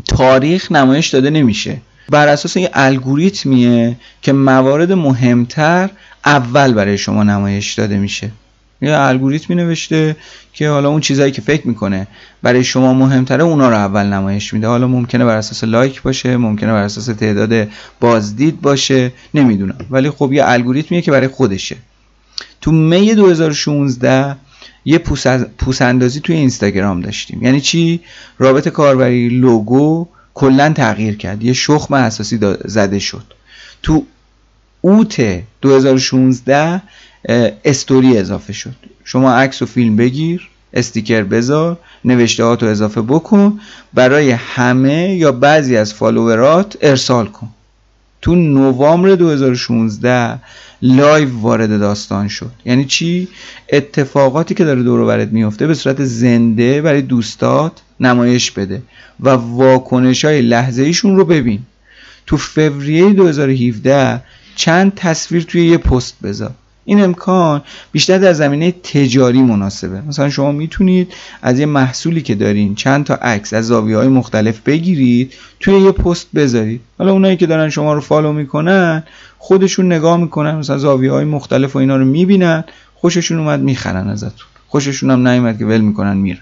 تاریخ 0.08 0.72
نمایش 0.72 1.08
داده 1.08 1.30
نمیشه. 1.30 1.78
بر 2.10 2.28
اساس 2.28 2.58
یه 2.58 2.70
الگوریتمیه 2.74 3.96
که 4.22 4.34
موارد 4.34 4.92
مهمتر 4.92 5.90
اول 6.26 6.74
برای 6.74 6.98
شما 6.98 7.24
نمایش 7.24 7.74
داده 7.74 7.98
میشه. 7.98 8.32
یه 8.82 8.98
الگوریتمی 8.98 9.56
نوشته 9.56 10.16
که 10.54 10.70
حالا 10.70 10.90
اون 10.90 11.02
چیزایی 11.02 11.32
که 11.32 11.42
فکر 11.42 11.68
می‌کنه 11.68 12.08
برای 12.42 12.64
شما 12.64 12.94
مهمتره 12.94 13.44
اونا 13.44 13.70
رو 13.70 13.76
اول 13.76 14.06
نمایش 14.06 14.54
میده. 14.54 14.68
حالا 14.68 14.88
ممکنه 14.88 15.26
بر 15.26 15.36
اساس 15.36 15.64
لایک 15.64 16.02
باشه 16.02 16.38
ممکنه 16.38 16.74
بر 16.74 16.84
اساس 16.84 17.06
تعداد 17.06 17.68
بازدید 18.00 18.62
باشه 18.62 19.12
نمی‌دونم. 19.34 19.78
ولی 19.92 20.10
خب 20.10 20.34
یه 20.34 20.44
الگوریتمیه 20.46 21.02
که 21.02 21.12
برای 21.12 21.28
خودشه. 21.28 21.76
تو 22.62 22.72
می 22.72 23.16
2016 23.16 24.36
یه 24.86 24.98
پوس 25.58 25.82
اندازی 25.82 26.20
توی 26.20 26.36
اینستاگرام 26.36 27.02
داشتیم. 27.02 27.44
یعنی 27.44 27.62
چی؟ 27.62 28.00
رابط 28.38 28.68
کاربری 28.68 29.30
لوگو 29.30 30.08
کلا 30.34 30.74
تغییر 30.74 31.18
کرد. 31.18 31.44
یه 31.44 31.54
شخم 31.54 31.94
اساسی 31.94 32.40
زده 32.66 33.00
شد. 33.00 33.24
تو 33.84 34.06
اوت 34.82 35.42
2016 35.62 36.82
استوری 37.28 38.18
اضافه 38.18 38.54
شد. 38.54 38.76
شما 39.04 39.34
عکس 39.34 39.62
و 39.62 39.66
فیلم 39.66 39.96
بگیر 39.96 40.50
استیکر 40.74 41.24
بذار 41.24 41.78
نوشته 42.06 42.44
رو 42.44 42.68
اضافه 42.68 43.02
بکن 43.02 43.60
برای 43.94 44.32
همه 44.32 45.16
یا 45.16 45.32
بعضی 45.32 45.78
از 45.78 45.94
follower 45.94 46.68
ات 46.68 46.78
ارسال 46.82 47.26
کن. 47.28 47.50
تو 48.22 48.36
نوامبر 48.36 49.16
2016 49.16 50.40
live 50.82 51.40
وارد 51.40 51.80
داستان 51.80 52.28
شد. 52.28 52.52
یعنی 52.66 52.86
چی؟ 52.86 53.28
اتفاقاتی 53.70 54.54
که 54.54 54.66
داره 54.66 54.84
دور 54.84 55.06
و 55.06 55.12
برت 55.12 55.30
میفته 55.30 55.68
به 55.68 55.74
صورت 55.74 56.04
زنده 56.04 56.82
برای 56.82 57.02
دوستات 57.02 57.72
نمایش 58.00 58.52
بده 58.52 58.82
و 59.20 59.30
واکنش 59.30 60.26
های 60.26 60.42
لحظه 60.42 60.84
ایشون 60.84 61.16
رو 61.16 61.26
ببین. 61.26 61.60
تو 62.26 62.38
فوریه 62.38 63.14
2017 63.14 64.22
چند 64.56 64.94
تصویر 64.96 65.44
توی 65.44 65.68
یه 65.68 65.78
پست 65.78 66.16
بذار. 66.24 66.52
این 66.90 67.04
امکان 67.04 67.62
بیشتر 67.92 68.18
در 68.18 68.34
زمینه 68.34 68.72
تجاری 68.72 69.42
مناسبه. 69.42 70.02
مثلا 70.02 70.30
شما 70.30 70.52
می‌تونید 70.52 71.14
از 71.42 71.60
یه 71.60 71.66
محصولی 71.66 72.22
که 72.22 72.36
دارین 72.36 72.76
چند 72.76 73.06
تا 73.06 73.14
عکس 73.16 73.54
از 73.54 73.68
زاویه 73.68 73.98
های 73.98 74.08
مختلف 74.08 74.60
بگیرید 74.60 75.34
توی 75.60 75.80
یه 75.80 75.92
پست 75.92 76.28
بذارید. 76.36 76.82
حالا 76.98 77.12
اونایی 77.12 77.38
که 77.38 77.46
دارن 77.46 77.70
شما 77.70 77.94
رو 77.94 78.02
follow 78.02 78.34
می‌کنن 78.34 79.04
خودشون 79.38 79.94
نگاه 79.94 80.18
می‌کنن 80.18 80.56
مثلا 80.56 80.78
زاویه 80.78 81.12
های 81.12 81.26
مختلف 81.26 81.76
و 81.76 81.80
اینا 81.80 81.98
رو 81.98 82.06
می‌بینن 82.06 82.64
خوششون 82.96 83.40
اومد 83.40 83.60
می‌خرن 83.60 84.08
ازتون. 84.08 84.48
خوششون 84.68 85.12
هم 85.12 85.28
نیومد 85.28 85.58
که 85.60 85.66
ول 85.66 85.82
می‌کنن 85.82 86.18
میرن. 86.18 86.42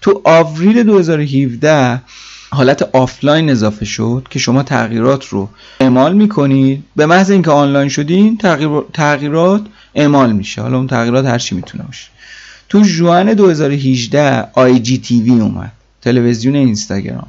تو 0.00 0.20
آوریل 0.24 0.82
2017 0.82 2.02
حالت 2.50 2.82
آفلاین 2.82 3.50
اضافه 3.50 3.84
شد 3.84 4.26
که 4.30 4.38
شما 4.38 4.62
تغییرات 4.62 5.26
رو 5.26 5.48
اعمال 5.80 6.14
می‌کنید. 6.14 6.84
به 6.96 7.06
محض 7.06 7.30
اینکه 7.30 7.50
آنلاین 7.50 7.88
شدین 7.88 8.38
تغییرات 8.92 9.62
اعمال 9.94 10.32
میشه. 10.32 10.62
حالا 10.62 10.76
اون 10.76 10.86
تغییرات 10.86 11.24
هر 11.24 11.38
چی 11.38 11.54
می‌تونه 11.54 11.84
باشه. 11.84 12.08
تو 12.68 12.82
ژوئن 12.82 13.34
2018 13.34 14.48
IGTV 14.52 15.40
اومد. 15.40 15.72
تلویزیون 16.02 16.54
اینستاگرام. 16.54 17.28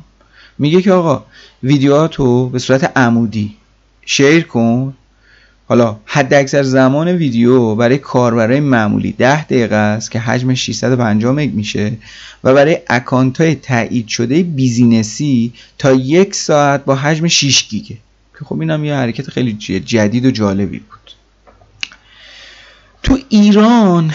میگه 0.58 0.82
که 0.82 0.92
آقا 0.92 1.24
ویدیوهاتو 1.64 2.50
به 2.50 2.60
صورت 2.60 2.98
عمودی 2.98 3.56
share 4.06 4.44
کن. 4.44 4.94
حالا 5.68 5.98
حد 6.06 6.34
اکثر 6.34 6.64
زمان 6.64 7.08
ویدیو 7.08 7.76
برای 7.76 7.98
کاربرای 7.98 8.60
معمولی 8.60 9.12
10 9.12 9.46
دقیقه 9.46 9.76
است 9.76 10.12
که 10.12 10.20
حجمش 10.20 10.66
650 10.66 11.34
مگ 11.34 11.54
میشه 11.54 11.92
و 12.44 12.54
برای 12.54 12.78
اکانت 12.90 13.42
های 13.42 13.56
تایید 13.56 14.08
شده 14.08 14.44
business 14.44 15.41
ی 15.41 15.54
تا 15.78 15.94
یک 15.94 16.36
ساعت 16.36 16.86
با 16.86 16.96
حجم 16.96 17.28
6 17.28 17.68
گیگه. 17.70 17.98
که 18.40 18.46
خب 18.46 18.60
اینم 18.60 18.86
یه 18.86 18.96
حرکت 18.96 19.30
خیلی 19.30 19.54
جدید 19.86 20.26
و 20.26 20.32
جالبی 20.32 20.80
بود. 20.80 20.99
تو 23.04 23.18
ایران 23.30 24.12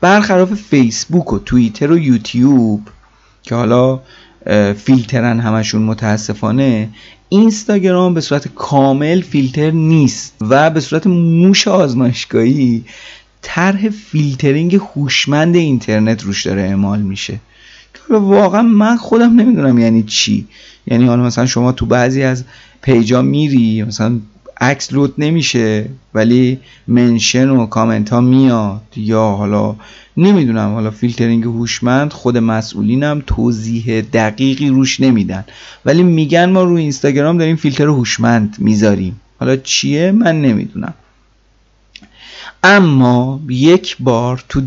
برخلاف 0.00 0.54
فیسبوک 0.54 1.32
و 1.32 1.38
توییتر 1.38 1.90
و 1.90 1.98
یوتیوب 1.98 2.80
که 3.42 3.54
حالا 3.54 4.00
فیلترن 4.76 5.40
همشون 5.40 5.82
متاسفانه 5.82 6.88
اینستاگرام 7.28 8.14
به 8.14 8.20
صورت 8.20 8.48
کامل 8.48 9.20
فیلتر 9.20 9.70
نیست 9.70 10.34
و 10.40 10.70
به 10.70 10.80
صورت 10.80 11.06
موش 11.06 11.68
آزمایشگاهی 11.68 12.84
طرح 13.42 13.88
فیلترینگ 13.88 14.74
هوشمند 14.74 15.56
اینترنت 15.56 16.22
روش 16.22 16.46
داره 16.46 16.62
اعمال 16.62 17.02
میشه. 17.02 17.40
که 17.94 18.14
واقعا 18.14 18.62
من 18.62 18.96
خودم 18.96 19.40
نمی‌دونم 19.40 19.78
یعنی 19.78 20.02
چی. 20.02 20.46
یعنی 20.86 21.06
حالا 21.06 21.22
مثلا 21.22 21.46
شما 21.46 21.72
تو 21.72 21.86
بعضی 21.86 22.22
از 22.22 22.44
page 22.82 23.14
ا 23.14 23.22
میری 23.22 23.82
مثلا 23.82 24.20
عکس 24.60 24.92
load 24.92 25.14
نمیشه 25.18 25.88
ولی 26.14 26.60
mention 26.88 27.48
و 27.48 27.66
کامنت 27.66 28.10
ها 28.10 28.20
میاد. 28.20 28.82
یا 28.96 29.22
حالا 29.22 29.76
نمی‌دونم 30.16 30.74
حالا 30.74 30.90
فیلترینگ 30.90 31.44
هوشمند 31.44 32.12
خود 32.12 32.38
مسئولینم 32.38 33.22
توضیح 33.26 34.00
دقیقی 34.00 34.68
روش 34.68 35.00
نمیدن. 35.00 35.44
ولی 35.84 36.02
میگن 36.02 36.50
ما 36.50 36.62
روی 36.62 36.82
اینستاگرام 36.82 37.38
داریم 37.38 37.56
فیلتر 37.56 37.86
هوشمند 37.86 38.56
می‌ذاریم. 38.58 39.20
حالا 39.40 39.56
چیه؟ 39.56 40.12
من 40.12 40.40
نمی‌دونم. 40.40 40.94
اما 42.62 43.40
یک 43.48 43.96
بار 44.00 44.44
تو 44.48 44.62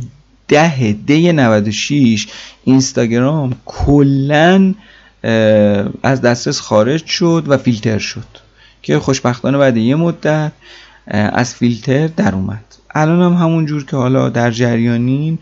ده 0.47 0.91
دی 0.91 1.31
96 1.31 2.27
اینستاگرام 2.63 3.55
کلا 3.65 4.73
از 6.03 6.21
دسترس 6.21 6.59
خارج 6.59 7.05
شد 7.05 7.43
و 7.47 7.57
فیلتر 7.57 7.99
شد. 7.99 8.46
که 8.81 8.99
خوشبختانه 8.99 9.57
بعد 9.57 9.77
یه 9.77 9.95
مدت 9.95 10.51
از 11.07 11.55
فیلتر 11.55 12.07
در 12.07 12.35
اومد. 12.35 12.63
الان 12.95 13.21
هم 13.21 13.33
همون 13.33 13.65
جور 13.65 13.85
که 13.85 13.97
حالا 13.97 14.29
در 14.29 14.51
جریانین 14.51 15.39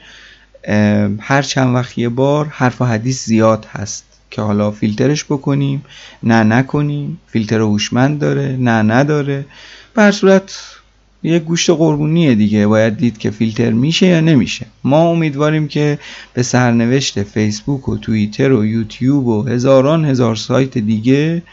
هر 1.19 1.41
چند 1.41 1.75
وقت 1.75 1.97
یه 1.97 2.09
بار 2.09 2.45
حرف 2.45 2.81
و 2.81 2.85
حدیث 2.85 3.25
زیاد 3.25 3.65
هست 3.71 4.05
که 4.31 4.41
حالا 4.41 4.71
فیلترش 4.71 5.25
بکنیم. 5.25 5.85
نه 6.23 6.43
نکنیم. 6.43 7.19
فیلتر 7.27 7.59
هوشمند 7.59 8.19
داره 8.19 8.57
نه 8.59 8.81
نداره. 8.81 9.45
به 9.93 10.11
صورت 10.11 10.59
یه 11.23 11.39
گوشت 11.39 11.69
قربونیه 11.69 12.35
دیگه. 12.35 12.67
باید 12.67 12.97
دید 12.97 13.17
که 13.17 13.31
فیلتر 13.31 13.71
میشه 13.71 14.07
یا 14.07 14.19
نمیشه. 14.19 14.65
ما 14.83 15.09
امیدواریم 15.09 15.67
که 15.67 15.99
به 16.33 16.43
سرنوشت 16.43 17.23
فیسبوک 17.23 17.89
و 17.89 17.97
توییتر 17.97 18.51
و 18.51 18.65
یوتیوب 18.65 19.27
و 19.27 19.43
هزاران 19.43 20.05
هزار 20.05 20.35
سایت 20.35 20.77
دیگه 20.77 21.43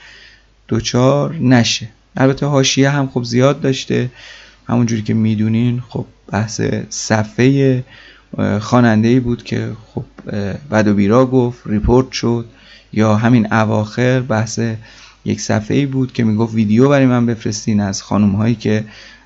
دوچار 0.69 1.35
نشه. 1.35 1.89
البته 2.17 2.47
هاشیه 2.47 2.91
هم 2.91 3.09
خب 3.09 3.25
زیاد 3.25 3.61
داشته. 3.61 4.11
همونجوری 4.69 5.03
که 5.03 5.15
می‌دونین 5.15 5.83
خب 5.89 6.05
بحث 6.33 6.61
صفحه 6.89 7.85
خواننده 8.61 9.09
ای 9.09 9.21
بود 9.21 9.43
که 9.43 9.73
خب 9.95 10.05
بد 10.71 10.89
و 10.89 10.95
بیرا 10.95 11.27
گفت 11.27 11.63
ریپورت 11.67 12.13
شد. 12.13 12.45
یا 12.93 13.17
همین 13.17 13.53
اواخر 13.53 14.21
بحث 14.21 14.61
یک 15.25 15.41
صفحه 15.41 15.77
ای 15.77 15.87
بود 15.87 16.13
که 16.13 16.25
می‌گفت 16.25 16.55
ویدیو 16.55 16.89
برای 16.89 17.07
من 17.07 17.27
بفرستین 17.27 17.81
از 17.81 18.03
خانم 18.03 18.31
هایی 18.31 18.55
که 18.55 18.85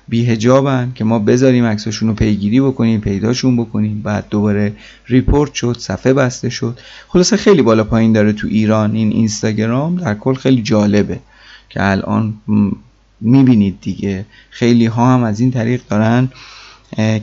بیهجابن 0.09 0.91
که 0.95 1.03
ما 1.03 1.19
بذاریم 1.19 1.65
عکساشون 1.65 2.09
رو 2.09 2.15
پیگیری 2.15 2.61
بکنیم 2.61 3.01
پیداشون 3.01 3.57
بکنیم. 3.57 4.01
بعد 4.01 4.25
دوباره 4.29 4.73
ریپورت 5.07 5.53
شد 5.53 5.77
صفحه 5.79 6.13
بسته 6.13 6.49
شد. 6.49 6.79
خلاصه 7.07 7.37
خیلی 7.37 7.61
بالا 7.61 7.83
پایین 7.83 8.13
داره 8.13 8.33
تو 8.33 8.47
ایران 8.47 8.95
این 8.95 9.11
اینستاگرام 9.11 9.95
در 9.95 10.13
کل 10.13 10.33
خیلی 10.33 10.61
جالبه. 10.61 11.19
که 11.69 11.83
الان 11.83 12.33
می‌بینید 13.21 13.77
دیگه. 13.81 14.25
خیلی 14.49 14.85
ها 14.85 15.13
هم 15.13 15.23
از 15.23 15.39
این 15.39 15.51
طریق 15.51 15.81
دارن 15.89 16.29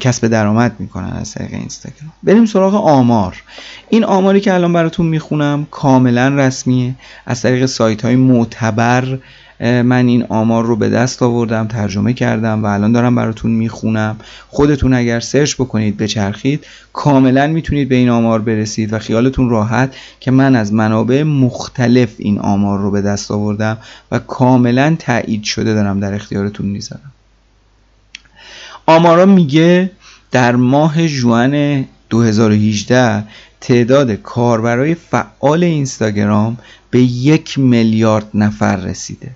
کسب 0.00 0.28
درآمد 0.28 0.76
می‌کنن 0.78 1.12
از 1.12 1.35
طریق 1.35 1.52
اینستاگرام. 1.52 2.12
بریم 2.22 2.46
سراغ 2.46 2.74
آمار. 2.74 3.42
این 3.88 4.04
آماری 4.04 4.40
که 4.40 4.54
الان 4.54 4.72
براتون 4.72 5.07
می‌خونم 5.07 5.66
کاملا 5.70 6.28
رسمیه 6.28 6.94
از 7.26 7.42
طریق 7.42 7.66
سایت 7.66 8.04
های 8.04 8.16
معتبر 8.16 9.18
من 9.64 10.07
این 10.07 10.24
آمار 10.29 10.64
رو 10.64 10.77
به 10.77 10.88
دست 10.88 11.22
آوردم 11.22 11.66
ترجمه 11.66 12.12
کردم 12.12 12.62
و 12.62 12.66
الان 12.66 12.92
دارم 12.92 13.14
براتون 13.14 13.50
می‌خونم. 13.50 14.16
خودتون 14.48 14.94
اگر 14.94 15.20
سرچ 15.20 15.55
بکنید 15.55 15.96
بچرخید 15.96 16.66
کاملا 16.92 17.46
می‌تونید 17.46 17.88
به 17.88 17.94
این 17.94 18.09
آمار 18.09 18.40
برسید 18.40 18.92
و 18.92 18.98
خیالتون 18.98 19.50
راحت 19.50 19.96
که 20.20 20.31
من 20.31 20.57
از 20.57 20.72
منابع 20.72 21.22
مختلف 21.22 22.14
این 22.18 22.38
آمار 22.38 22.79
رو 22.79 22.90
به 22.90 23.03
دست 23.03 23.31
آوردم 23.31 23.79
و 24.11 24.18
کاملا 24.18 24.96
تایید 24.98 25.42
شده 25.42 25.74
دارم 25.74 26.00
در 26.00 26.14
اختیارتون 26.14 26.66
می‌ذارم. 26.66 27.12
آمارا 28.87 29.27
میگه 29.27 29.90
در 30.31 30.57
ماه 30.57 31.09
جوان 31.09 31.85
2018 32.11 33.24
تعداد 33.61 34.12
کاربرای 34.12 34.94
فعال 34.94 35.64
اینستاگرام 35.64 36.57
به 36.90 37.00
یک 37.00 37.59
میلیارد 37.59 38.27
نفر 38.35 38.77
رسیده. 38.77 39.31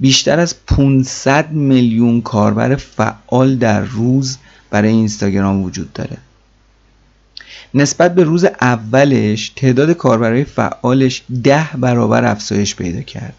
بیشتر 0.00 0.40
از 0.40 0.54
500 0.66 1.50
میلیون 1.52 2.20
کاربر 2.20 2.76
فعال 2.76 3.56
در 3.56 3.80
روز 3.80 4.38
برای 4.70 4.88
اینستاگرام 4.88 5.62
وجود 5.62 5.92
داره. 5.92 6.16
نسبت 7.74 8.14
به 8.14 8.24
روز 8.24 8.44
اولش 8.44 9.52
تعداد 9.56 9.92
کاربرای 9.92 10.44
فعالش 10.44 11.22
ده 11.44 11.68
برابر 11.74 12.24
افزایش 12.24 12.76
پیدا 12.76 13.02
کرده. 13.02 13.34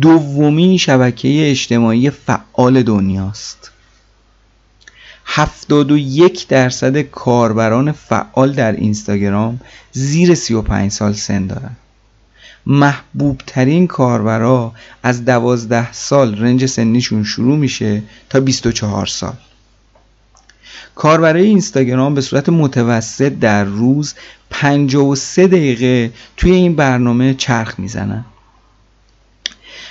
دومین 0.00 0.78
شبکه 0.78 1.50
اجتماعی 1.50 2.10
فعال 2.10 2.82
دنیاست. 2.82 3.70
71 5.24 6.48
درصد 6.48 6.98
کاربران 6.98 7.92
فعال 7.92 8.52
در 8.52 8.72
اینستاگرام 8.72 9.60
زیر 9.92 10.34
35 10.34 10.90
سال 10.90 11.12
سن 11.12 11.46
دارند 11.46 11.76
محبوب 12.66 13.40
ترین 13.46 13.86
کاربرا 13.86 14.72
از 15.02 15.24
دوازده 15.24 15.92
سال 15.92 16.38
رنج 16.38 16.66
سنیشون 16.66 17.24
شروع 17.24 17.56
میشه 17.56 18.02
تا 18.30 18.40
24 18.40 19.06
سال. 19.06 19.34
کاربرای 20.94 21.46
اینستاگرام 21.46 22.14
به 22.14 22.20
صورت 22.20 22.48
متوسط 22.48 23.32
در 23.32 23.64
روز 23.64 24.14
53 24.50 25.46
دقیقه 25.46 26.12
توی 26.36 26.50
این 26.50 26.76
برنامه 26.76 27.34
چرخ 27.34 27.78
می‌زنن. 27.78 28.24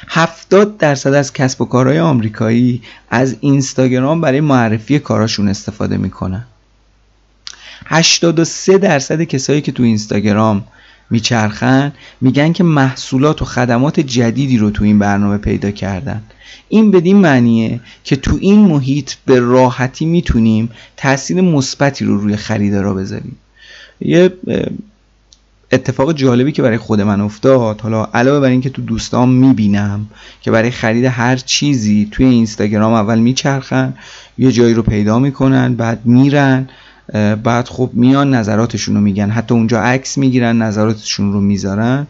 70 0.08 0.78
درصد 0.78 1.14
از 1.14 1.34
کسب 1.34 1.62
و 1.62 1.66
کارهای 1.66 2.00
آمریکایی 2.00 2.82
از 3.10 3.36
اینستاگرام 3.40 4.22
برای 4.22 4.42
معرفی 4.42 5.00
کاراشون 5.00 5.48
استفاده 5.48 5.98
می‌کنن. 5.98 6.46
83 7.86 8.78
درصد 8.78 9.24
کسایی 9.24 9.62
که 9.62 9.72
تو 9.72 9.84
اینستاگرام 9.84 10.64
میچرخن 11.12 11.94
میگن 12.22 12.54
که 12.54 12.64
محصولات 12.64 13.42
و 13.42 13.46
خدمات 13.46 14.00
جدیدی 14.00 14.58
رو 14.58 14.70
تو 14.70 14.84
این 14.84 15.00
برنامه 15.00 15.38
پیدا 15.38 15.72
کردن. 15.72 16.22
این 16.70 16.92
بدین 16.92 17.18
معنیه 17.18 17.80
که 18.04 18.16
تو 18.16 18.38
این 18.42 18.60
محیط 18.60 19.14
به 19.26 19.40
راحتی 19.40 20.06
می‌تونیم 20.06 20.70
تاثیر 20.98 21.42
مثبتی 21.42 22.06
رو 22.06 22.18
روی 22.18 22.36
خریدارا 22.36 22.94
بذاریم. 22.94 23.38
یه 24.00 24.34
اتفاق 25.72 26.14
جالبی 26.14 26.52
که 26.52 26.62
برای 26.62 26.78
خود 26.78 27.02
من 27.02 27.22
افتاد 27.22 27.82
حالا 27.82 28.06
علاوه 28.14 28.40
بر 28.40 28.50
اینکه 28.50 28.70
تو 28.70 28.82
دوستام 28.82 29.32
می‌بینم 29.32 30.08
که 30.42 30.52
برای 30.52 30.72
خرید 30.72 31.06
هر 31.06 31.36
چیزی 31.36 32.08
توی 32.12 32.26
اینستاگرام 32.26 32.94
اول 32.94 33.20
میچرخن 33.20 33.94
یه 34.38 34.52
جایی 34.52 34.74
رو 34.74 34.82
پیدا 34.82 35.20
می‌کنن 35.20 35.74
بعد 35.74 36.06
میرن. 36.06 36.70
بعد 37.44 37.68
خب 37.68 37.90
میان 37.94 38.36
نظراتشون 38.36 38.96
رو 38.96 39.02
میگن. 39.02 39.30
حتی 39.30 39.54
اونجا 39.54 39.82
عکس 39.82 40.18
می‌گیرن 40.18 40.62
نظراتشون 40.62 41.34
رو 41.34 41.42
می‌ذارن. 41.42 42.08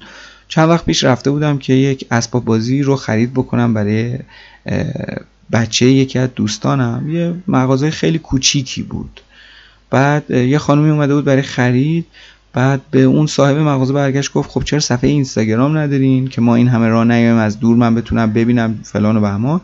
چند 0.47 0.69
وقت 0.69 0.85
پیش 0.85 1.03
رفته 1.03 1.31
بودم 1.31 1.57
که 1.57 1.73
یک 1.73 2.07
اسباب 2.11 2.45
بازی 2.45 2.81
رو 2.81 2.95
خرید 2.95 3.33
بکنم 3.33 3.73
برای 3.73 4.19
بچه 5.51 5.85
یکی 5.85 6.19
از 6.19 6.29
دوستانم. 6.35 7.09
یه 7.09 7.33
مغازه 7.47 7.91
خیلی 7.91 8.19
کوچیکی 8.19 8.83
بود. 8.83 9.21
بعد 9.89 10.31
یه 10.31 10.57
خانومی 10.57 10.89
اومده 10.89 11.15
بود 11.15 11.25
برای 11.25 11.41
خرید. 11.41 12.05
بعد 12.53 12.81
به 12.91 13.01
اون 13.01 13.27
صاحب 13.27 13.57
مغازه 13.57 13.93
برگشت 13.93 14.33
گفت 14.33 14.49
خب 14.49 14.63
چرا 14.63 14.79
صفحه 14.79 15.09
اینستاگرام 15.09 15.77
ندارین 15.77 16.27
که 16.27 16.41
ما 16.41 16.55
این 16.55 16.67
همه 16.67 16.87
راه 16.87 17.03
نیایم 17.03 17.35
از 17.35 17.59
دور 17.59 17.75
من 17.75 17.95
بتونم 17.95 18.33
ببینم 18.33 18.79
فلان 18.83 19.17
و 19.17 19.21
بهمان. 19.21 19.61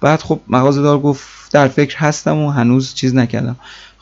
بعد 0.00 0.20
خب 0.20 0.40
مغازه 0.48 0.82
دار 0.82 0.98
گفت 0.98 1.52
در 1.52 1.68
فکر 1.68 1.98
هستم 1.98 2.38
و 2.38 2.50
هنوز 2.50 2.94
چیز 2.94 3.14
نکردم. 3.14 3.56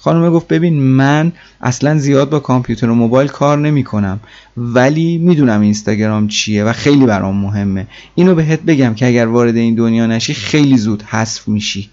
خانم 0.04 0.30
گفت 0.30 0.48
ببین 0.48 0.82
من 0.82 1.32
اصلا 1.60 1.98
زیاد 1.98 2.30
با 2.30 2.40
کامپیوتر 2.40 2.90
و 2.90 2.94
موبایل 2.94 3.28
کار 3.28 3.58
نمی 3.58 3.84
کنم 3.84 4.20
ولی 4.56 5.18
می‌دونم 5.18 5.60
اینستاگرام 5.60 6.28
چیه 6.28 6.64
و 6.64 6.72
خیلی 6.72 7.06
برام 7.06 7.36
مهمه. 7.36 7.86
اینو 8.14 8.34
بهت 8.34 8.62
بگم 8.62 8.94
که 8.94 9.06
اگر 9.06 9.26
وارد 9.26 9.56
این 9.56 9.74
دنیا 9.74 10.06
نشی 10.06 10.34
خیلی 10.34 10.76
زود 10.76 11.02
حذف 11.02 11.48
میشی. 11.48 11.90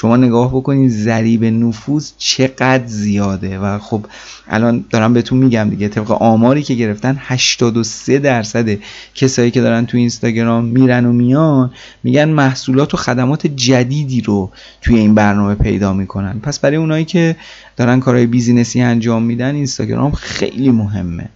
شما 0.00 0.16
نگاه 0.16 0.50
بکنید 0.50 0.90
ضریب 0.90 1.44
نفوذ 1.44 2.10
چقدر 2.18 2.86
زیاده 2.86 3.58
و 3.58 3.78
خب 3.78 4.06
الان 4.48 4.84
دارم 4.90 5.12
بهتون 5.12 5.38
میگم 5.38 5.70
دیگه 5.70 5.88
طبق 5.88 6.10
آماری 6.10 6.62
که 6.62 6.74
گرفتن 6.74 7.16
83 7.20 8.18
درصد 8.18 8.78
کسایی 9.14 9.50
که 9.50 9.60
دارن 9.60 9.86
تو 9.86 9.96
اینستاگرام 9.96 10.64
میرن 10.64 11.06
و 11.06 11.12
میان 11.12 11.70
میگن 12.04 12.28
محصولات 12.28 12.94
و 12.94 12.96
خدمات 12.96 13.46
جدیدی 13.46 14.20
رو 14.20 14.50
توی 14.82 14.98
این 14.98 15.14
برنامه 15.14 15.54
پیدا 15.54 15.92
می‌کنن. 15.92 16.40
پس 16.40 16.58
برای 16.58 16.76
اونایی 16.76 17.04
که 17.04 17.36
دارن 17.76 18.00
کارهای 18.00 18.26
بیزینسی 18.26 18.80
انجام 18.80 19.22
میدن 19.22 19.54
اینستاگرام 19.54 20.12
خیلی 20.12 20.70
مهمه. 20.70 21.28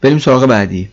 بریم 0.00 0.18
سراغ 0.18 0.46
بعدی. 0.46 0.88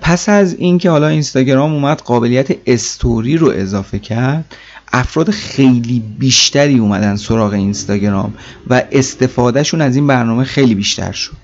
پس 0.00 0.28
از 0.28 0.54
اینکه 0.54 0.90
حالا 0.90 1.08
اینستاگرام 1.08 1.72
اومد 1.72 2.02
قابلیت 2.02 2.48
استوری 2.66 3.36
رو 3.36 3.52
اضافه 3.54 3.98
کرد 3.98 4.54
افراد 4.92 5.30
خیلی 5.30 6.02
بیشتری 6.18 6.78
اومدن 6.78 7.16
سراغ 7.16 7.52
اینستاگرام 7.52 8.34
و 8.70 8.82
استفادهشون 8.92 9.80
از 9.80 9.96
این 9.96 10.06
برنامه 10.06 10.44
خیلی 10.44 10.74
بیشتر 10.74 11.12
شد. 11.12 11.36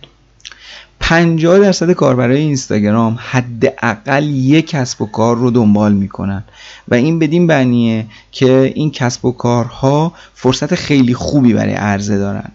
50 1.00 1.58
درصد 1.58 1.92
کاربرای 1.92 2.40
اینستاگرام 2.40 3.18
حداقل 3.20 4.24
یک 4.24 4.66
کسب 4.66 5.02
و 5.02 5.06
کار 5.06 5.36
رو 5.36 5.50
دنبال 5.50 5.92
می‌کنن. 5.92 6.44
و 6.88 6.94
این 6.94 7.18
بدین 7.18 7.46
بنیه 7.46 8.06
که 8.32 8.72
این 8.74 8.90
کسب 8.90 9.24
و 9.24 9.32
کارها 9.32 10.12
فرصت 10.34 10.74
خیلی 10.74 11.14
خوبی 11.14 11.52
برای 11.52 11.74
عرضه 11.74 12.18
دارن. 12.18 12.52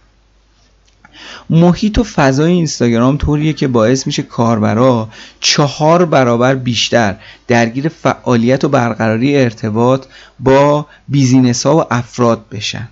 محیط 1.50 1.98
و 1.98 2.04
فضای 2.04 2.52
اینستاگرام 2.52 3.18
طوریه 3.18 3.54
که 3.54 3.68
باعث 3.68 4.08
میشه 4.08 4.24
کاربرا 4.24 5.10
چهار 5.40 6.06
برابر 6.06 6.56
بیشتر 6.56 7.16
درگیر 7.48 7.90
فعالیت 7.90 8.64
و 8.64 8.70
برقراری 8.70 9.38
ارتباط 9.38 10.06
با 10.40 10.86
بیزینس 11.08 11.66
ها 11.66 11.78
و 11.78 11.94
افراد 11.94 12.46
بشن. 12.52 12.88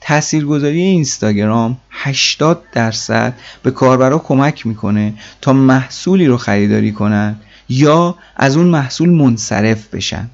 تاثیرگذاری 0.00 0.80
اینستاگرام 0.80 1.76
80 1.90 2.62
درصد 2.72 3.34
به 3.62 3.70
کاربرا 3.70 4.18
کمک 4.18 4.66
می‌کنه 4.66 5.14
تا 5.40 5.52
محصولی 5.52 6.26
رو 6.26 6.36
خریداری 6.36 6.92
کنن 6.92 7.36
یا 7.68 8.14
از 8.36 8.56
اون 8.56 8.66
محصول 8.66 9.08
منصرف 9.08 9.94
بشن. 9.94 10.30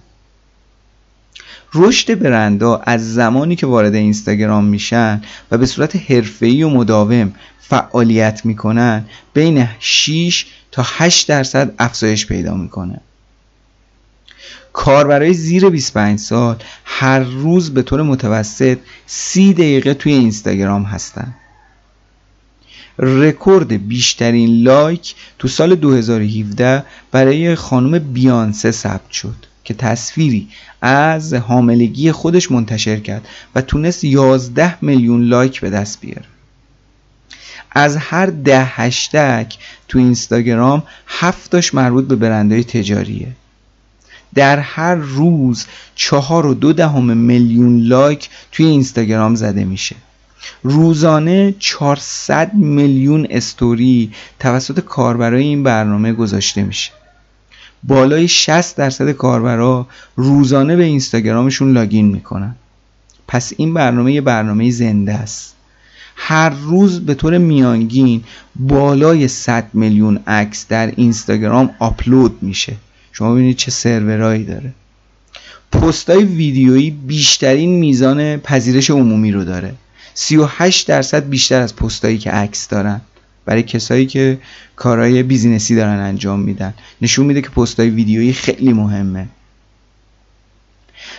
رشد 1.75 2.19
برندها 2.19 2.83
از 2.87 3.15
زمانی 3.15 3.57
که 3.57 3.67
وارد 3.67 3.95
اینستاگرام 3.95 4.65
میشن 4.65 5.23
و 5.51 5.59
به 5.59 5.67
صورت 5.67 5.97
حرفه‌ای 6.11 6.63
و 6.63 6.69
مداوم 6.69 7.33
فعالیت 7.61 8.47
می‌کنن 8.47 9.05
بین 9.35 9.69
6 9.79 10.47
تا 10.73 10.83
8 10.87 11.29
درصد 11.29 11.75
افزایش 11.79 12.27
پیدا 12.27 12.55
می‌کنه. 12.55 13.01
کاربرای 14.73 15.35
زیر 15.35 15.69
25 15.69 16.19
سال 16.19 16.57
هر 16.85 17.21
روز 17.21 17.75
به 17.75 17.83
طور 17.83 18.03
متوسط 18.03 18.79
30 19.07 19.53
دقیقه 19.53 19.95
توی 19.95 20.13
اینستاگرام 20.13 20.83
هستن. 20.83 21.35
رکورد 22.99 23.89
بیشترین 23.89 24.63
لایک 24.63 25.15
تو 25.39 25.49
سال 25.49 25.75
2017 25.75 26.85
برای 27.13 27.55
خانم 27.55 27.99
بیانسه 27.99 28.71
ثبت 28.71 29.11
شد 29.11 29.37
که 29.65 29.75
تصویری 29.75 30.49
از 30.83 31.35
حاملگی 31.35 32.13
خودش 32.13 32.51
منتشر 32.51 32.97
کرد 32.97 33.29
و 33.55 33.61
تونست 33.61 34.05
11 34.05 34.85
میلیون 34.85 35.25
لایک 35.25 35.61
به 35.61 35.71
دست 35.71 36.01
بیاره. 36.01 36.25
از 37.71 37.97
هر 37.97 38.27
ده 38.27 38.65
هشتگ 38.65 39.53
تو 39.89 39.99
اینستاگرام 39.99 40.83
هفتاش 41.07 41.75
مربوط 41.75 42.05
به 42.05 42.17
برندهای 42.17 42.65
تجاریه. 42.65 43.29
در 44.35 44.59
هر 44.59 44.95
روز 44.95 45.67
چهار 45.95 46.47
و 46.47 46.55
دو 46.55 46.73
دهم 46.73 47.17
میلیون 47.17 47.81
لایک 47.81 48.31
توی 48.53 48.67
اینستاگرام 48.67 49.35
زده 49.35 49.65
میشه. 49.65 49.97
روزانه 50.63 51.55
400 51.59 52.55
میلیون 52.55 53.27
استوری 53.31 54.13
توسط 54.39 54.81
کاربرای 54.81 55.43
این 55.43 55.63
برنامه 55.63 56.13
گذاشته 56.13 56.63
میشه. 56.63 56.91
بالای 57.83 58.29
60 58.29 58.77
درصد 58.77 59.11
کاربرا 59.11 59.87
روزانه 60.17 60.77
به 60.77 60.85
اینستاگرامشون 60.85 61.73
لاگین 61.73 62.07
می‌کنن. 62.07 62.55
پس 63.29 63.53
این 63.57 63.75
برنامه 63.75 64.13
یه 64.13 64.21
برنامه 64.21 64.71
زنده 64.71 65.15
است. 65.15 65.55
هر 66.17 66.51
روز 66.51 67.01
به 67.01 67.15
طور 67.15 67.39
میانگین 67.39 68.25
بالای 68.57 69.29
100 69.29 69.65
میلیون 69.73 70.21
عکس 70.27 70.67
در 70.69 70.93
اینستاگرام 70.97 71.71
آپلود 71.79 72.43
میشه. 72.43 72.77
شما 73.13 73.35
ببینید 73.35 73.57
چه 73.57 73.71
سرورایی 73.71 74.45
داره. 74.45 74.73
پستای 75.73 76.25
ویدیویی 76.25 76.91
بیشترین 76.91 77.79
میزان 77.79 78.37
پذیرش 78.37 78.91
عمومی 78.91 79.33
رو 79.33 79.45
داره. 79.45 79.75
38 80.15 80.89
درصد 80.89 81.29
بیشتر 81.29 81.61
از 81.61 81.77
پستایی 81.77 82.19
که 82.19 82.31
عکس 82.31 82.69
دارن. 82.69 83.01
برای 83.51 83.63
کسایی 83.63 84.07
که 84.07 84.39
کارهای 84.77 85.23
بیزینسی 85.23 85.77
دارن 85.77 85.99
انجام 85.99 86.41
میدن. 86.41 86.75
نشون 87.03 87.27
میده 87.27 87.43
که 87.43 87.49
پستای 87.49 87.91
ویدیویی 87.91 88.33
خیلی 88.33 88.73
مهمه. 88.73 89.27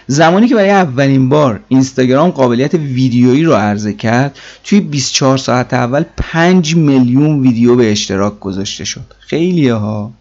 زمانی 0.08 0.48
که 0.48 0.56
برای 0.56 0.70
اولین 0.70 1.30
بار 1.30 1.60
اینستاگرام 1.68 2.30
قابلیت 2.30 2.74
ویدیویی 2.74 3.44
رو 3.44 3.54
عرضه 3.54 3.94
کرد 3.94 4.40
توی 4.64 4.80
24 4.80 5.38
ساعت 5.38 5.74
اول 5.74 6.04
5 6.18 6.76
میلیون 6.76 7.42
ویدیو 7.42 7.76
به 7.76 7.92
اشتراک 7.92 8.40
گذاشته 8.40 8.84
شد. 8.84 9.14
خیلی 9.20 9.70
ها 9.70 10.12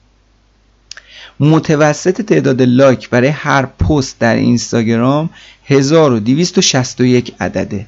متوسط 1.40 2.22
تعداد 2.22 2.62
لایک 2.62 3.10
برای 3.10 3.28
هر 3.28 3.66
پست 3.66 4.18
در 4.18 4.36
اینستاگرام 4.36 5.30
1261 5.64 7.34
عدده. 7.40 7.86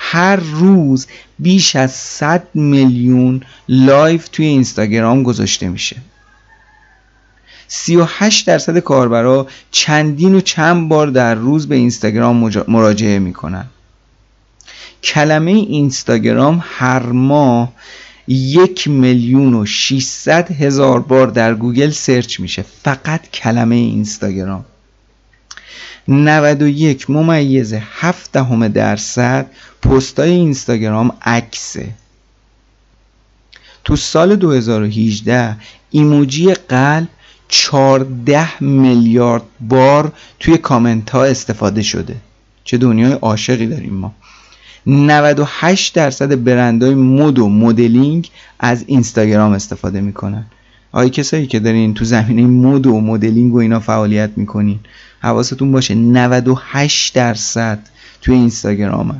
هر 0.00 0.36
روز 0.36 1.06
بیش 1.38 1.76
از 1.76 1.92
100 1.92 2.48
میلیون 2.54 3.40
live 3.68 4.28
توی 4.28 4.46
اینستاگرام 4.46 5.22
گذاشته 5.22 5.68
میشه. 5.68 5.96
38 7.68 8.46
درصد 8.46 8.78
کاربرا 8.78 9.46
چندین 9.70 10.34
و 10.34 10.40
چند 10.40 10.88
بار 10.88 11.06
در 11.06 11.34
روز 11.34 11.68
به 11.68 11.74
اینستاگرام 11.74 12.50
مراجعه 12.68 13.18
می‌کنن. 13.18 13.66
کلمه 15.02 15.50
اینستاگرام 15.50 16.64
هر 16.64 17.02
ماه 17.02 17.72
یک 18.28 18.88
میلیون 18.88 19.54
و 19.54 19.66
600 19.66 20.52
هزار 20.52 21.00
بار 21.00 21.26
در 21.26 21.54
گوگل 21.54 21.90
search 21.90 22.40
میشه. 22.40 22.64
فقط 22.82 23.30
کلمه 23.30 23.74
اینستاگرام. 23.74 24.64
91 26.08 27.10
ممیز 27.10 27.74
7 27.74 28.32
دهم 28.32 28.68
درصد 28.68 29.46
پستای 29.82 30.30
اینستاگرام 30.30 31.12
عکسه. 31.22 31.88
تو 33.84 33.96
سال 33.96 34.36
2018 34.36 35.56
ایموجی 35.90 36.54
قلب 36.54 37.08
14 37.48 38.62
میلیارد 38.62 39.42
بار 39.60 40.12
توی 40.40 40.58
کامنت 40.58 41.10
ها 41.10 41.24
استفاده 41.24 41.82
شده. 41.82 42.16
چه 42.64 42.78
دنیای 42.78 43.12
عاشقی 43.12 43.66
داریم 43.66 43.94
ما. 43.94 44.14
98 44.86 45.94
درصد 45.94 46.44
برندهای 46.44 46.94
مد 46.94 47.38
و 47.38 47.48
مدلینگ 47.48 48.30
از 48.58 48.84
اینستاگرام 48.86 49.52
استفاده 49.52 50.00
می‌کنن. 50.00 50.46
آیا 50.92 51.08
کسایی 51.08 51.46
که 51.46 51.60
دارین 51.60 51.94
تو 51.94 52.04
زمینه 52.04 52.46
مد 52.46 52.86
و 52.86 53.00
مدلینگ 53.00 53.54
و 53.54 53.58
اینا 53.58 53.80
فعالیت 53.80 54.30
می‌کنین 54.36 54.78
حواستون 55.20 55.72
باشه 55.72 55.94
98 55.94 57.14
درصد 57.14 57.78
توی 58.22 58.34
اینستاگرامه. 58.34 59.14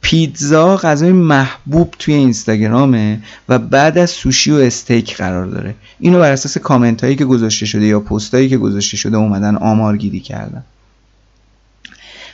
پیتزا 0.00 0.76
غذای 0.76 1.12
محبوب 1.12 1.94
توی 1.98 2.14
اینستاگرامه 2.14 3.20
و 3.48 3.58
بعد 3.58 3.98
از 3.98 4.10
سوشی 4.10 4.50
و 4.50 4.54
استیک 4.54 5.16
قرار 5.16 5.46
داره. 5.46 5.74
اینو 6.00 6.18
بر 6.18 6.32
اساس 6.32 6.58
کامنت 6.58 7.04
هایی 7.04 7.16
که 7.16 7.24
گذاشته 7.24 7.66
شده 7.66 7.86
یا 7.86 8.00
پست 8.00 8.34
هایی 8.34 8.48
که 8.48 8.58
گذاشته 8.58 8.96
شده 8.96 9.16
اومدن 9.16 9.56
آمارگیری 9.56 10.20
کردن. 10.20 10.64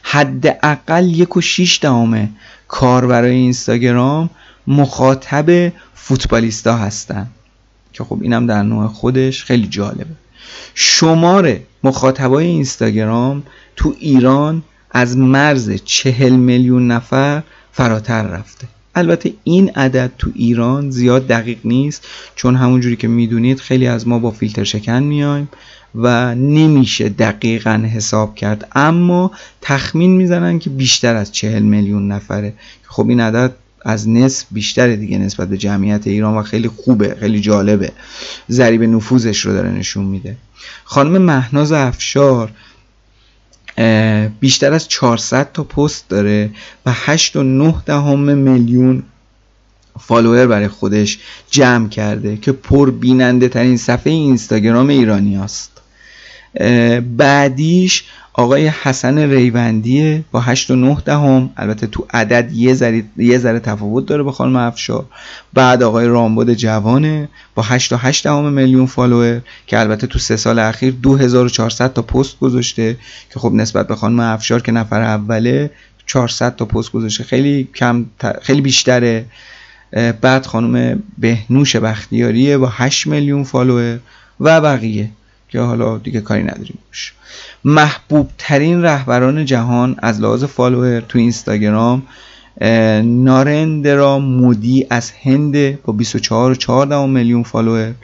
حداقل 0.03 1.09
یک 1.09 1.37
و 1.37 1.41
شیش 1.41 1.79
دهمه 1.83 2.29
کار 2.69 3.07
برای 3.07 3.35
اینستاگرام 3.35 4.31
مخاطب 4.67 5.73
فوتبالیستا 5.95 6.77
هستن. 6.77 7.27
که 7.93 8.05
خب 8.05 8.19
اینم 8.23 8.47
در 8.47 8.63
نوع 8.63 8.87
خودش 8.87 9.45
خیلی 9.45 9.67
جالبه. 9.67 10.07
شمار 10.75 11.57
مخاطبای 11.85 12.47
اینستاگرام 12.47 13.43
تو 13.77 13.95
ایران 13.99 14.63
از 14.91 15.17
مرز 15.17 15.71
چهل 15.85 16.33
میلیون 16.33 16.91
نفر 16.91 17.43
فراتر 17.73 18.23
رفته. 18.23 18.69
البته 18.95 19.33
این 19.45 19.71
عدد 19.71 20.11
تو 20.19 20.31
ایران 20.35 20.91
زیاد 20.91 21.27
دقیق 21.27 21.59
نیست 21.65 22.07
چون 22.35 22.57
همونجوری 22.57 22.97
که 22.97 23.09
می‌دونید 23.09 23.61
خیلی 23.61 23.87
از 23.87 24.09
ما 24.09 24.19
با 24.19 24.31
فیلتر 24.31 24.65
شکن 24.65 25.03
میایم 25.03 25.49
و 25.95 26.35
نمیشه 26.35 27.09
دقیقا 27.09 27.89
حساب 27.95 28.35
کرد. 28.35 28.69
اما 28.75 29.31
تخمین 29.61 30.17
می‌زنن 30.17 30.59
که 30.59 30.71
بیشتر 30.71 31.17
از 31.17 31.33
چهل 31.33 31.63
میلیون 31.63 32.13
نفره. 32.13 32.55
خب 32.83 33.09
این 33.09 33.21
عدد 33.21 33.55
از 33.85 34.09
نصف 34.09 34.47
بیشتره 34.51 34.97
دیگه 34.97 35.19
نسبت 35.19 35.49
به 35.49 35.59
جمعیت 35.59 36.07
ایران 36.07 36.37
و 36.37 36.43
خیلی 36.43 36.69
خوبه 36.69 37.17
خیلی 37.21 37.41
جالبه. 37.41 37.93
ضریب 38.51 38.83
نفوذش 38.83 39.41
رو 39.41 39.53
داره 39.53 39.71
نشون 39.71 40.05
میده. 40.05 40.37
خانم 40.85 41.23
مهناز 41.23 41.73
افشار 41.73 42.53
بیشتر 44.41 44.73
از 44.73 44.89
400 44.89 45.53
تا 45.53 45.65
پست 45.65 46.09
داره 46.09 46.51
و 46.87 46.93
8 46.95 47.37
و 47.37 47.43
9 47.43 47.75
دهم 47.87 48.39
میلیون 48.39 49.03
فالوور 50.01 50.47
برای 50.47 50.69
خودش 50.69 51.19
جمع 51.51 51.89
کرده 51.89 52.37
که 52.37 52.53
پر 52.53 52.91
بیننده 52.91 53.49
ترین 53.49 53.77
صفحه 53.77 54.13
اینستاگرام 54.13 54.89
ایرانی 54.89 55.37
است 55.37 55.71
بعدیش 57.17 58.05
آقای 58.33 58.69
حسن 58.69 59.19
ریوندیه 59.19 60.25
با 60.33 60.41
8 60.41 60.71
و 60.71 60.77
9 60.77 60.97
دهم. 61.05 61.51
البته 61.57 61.87
تو 61.87 62.07
عدد 62.11 62.53
یه 62.53 62.75
ذره 62.75 63.05
یه 63.17 63.39
ذره 63.39 63.61
تفاوت 63.61 64.07
داره 64.07 64.23
با 64.23 64.33
خانم 64.33 64.57
افشار 64.57 65.07
بعد 65.55 65.83
آقای 65.83 66.07
رامبد 66.07 66.53
جوانه 66.53 67.29
با 67.55 67.63
8 67.63 67.93
و 67.93 67.97
8 67.97 68.25
دهم 68.25 68.53
میلیون 68.53 68.87
follower 68.87 69.41
که 69.67 69.81
البته 69.81 70.07
تو 70.07 70.19
سه 70.19 70.37
سال 70.37 70.59
اخیر 70.59 70.95
2400 71.03 71.93
تا 71.93 72.03
پست 72.03 72.39
گذاشته 72.39 72.97
که 73.33 73.39
خب 73.39 73.53
نسبت 73.55 73.89
به 73.89 73.97
خانم 73.97 74.21
افشار 74.21 74.63
که 74.63 74.73
نفر 74.73 75.03
اوله 75.03 75.71
400 76.07 76.57
تا 76.57 76.65
پست 76.65 76.93
گذاشته. 76.93 77.25
خیلی 77.25 77.69
کم 77.75 78.07
خیلی 78.43 78.61
بیشتره. 78.61 79.25
بعد 80.21 80.47
خانم 80.47 81.03
بهنوش 81.19 81.77
بختیاریه 81.77 82.59
با 82.59 82.69
8 82.73 83.07
میلیون 83.07 83.45
follower 83.45 83.99
و 84.41 84.61
بقیه. 84.61 85.11
که 85.51 85.61
حالا 85.61 85.99
دیگه 85.99 86.21
کاری 86.21 86.43
نداریم 86.43 86.79
باش. 86.89 87.13
محبوب 87.65 88.31
ترین 88.39 88.83
رهبران 88.83 89.45
جهان 89.45 89.97
از 90.03 90.21
لحاظ 90.21 90.45
follower 90.45 91.01
تو 91.01 91.19
اینستاگرام 91.19 92.03
نارندرا 93.05 94.19
مودی 94.19 94.87
از 94.91 95.13
هند 95.23 95.83
با 95.83 95.97
24.4 96.05 97.09
میلیون 97.09 97.43
فالوور. 97.43 97.95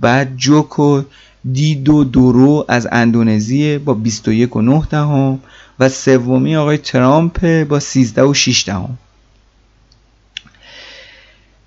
بعد 0.00 0.36
جوکو 0.36 1.02
دیدو 1.52 2.04
دورو 2.04 2.64
از 2.68 2.88
اندونزی 2.92 3.78
با 3.78 3.98
21.9 4.04 4.88
دهم 4.90 5.38
و 5.80 5.88
سومی 5.88 6.56
آقای 6.56 6.78
ترامپ 6.78 7.64
با 7.64 7.80
13.6 7.80 8.64
دهم 8.66 8.98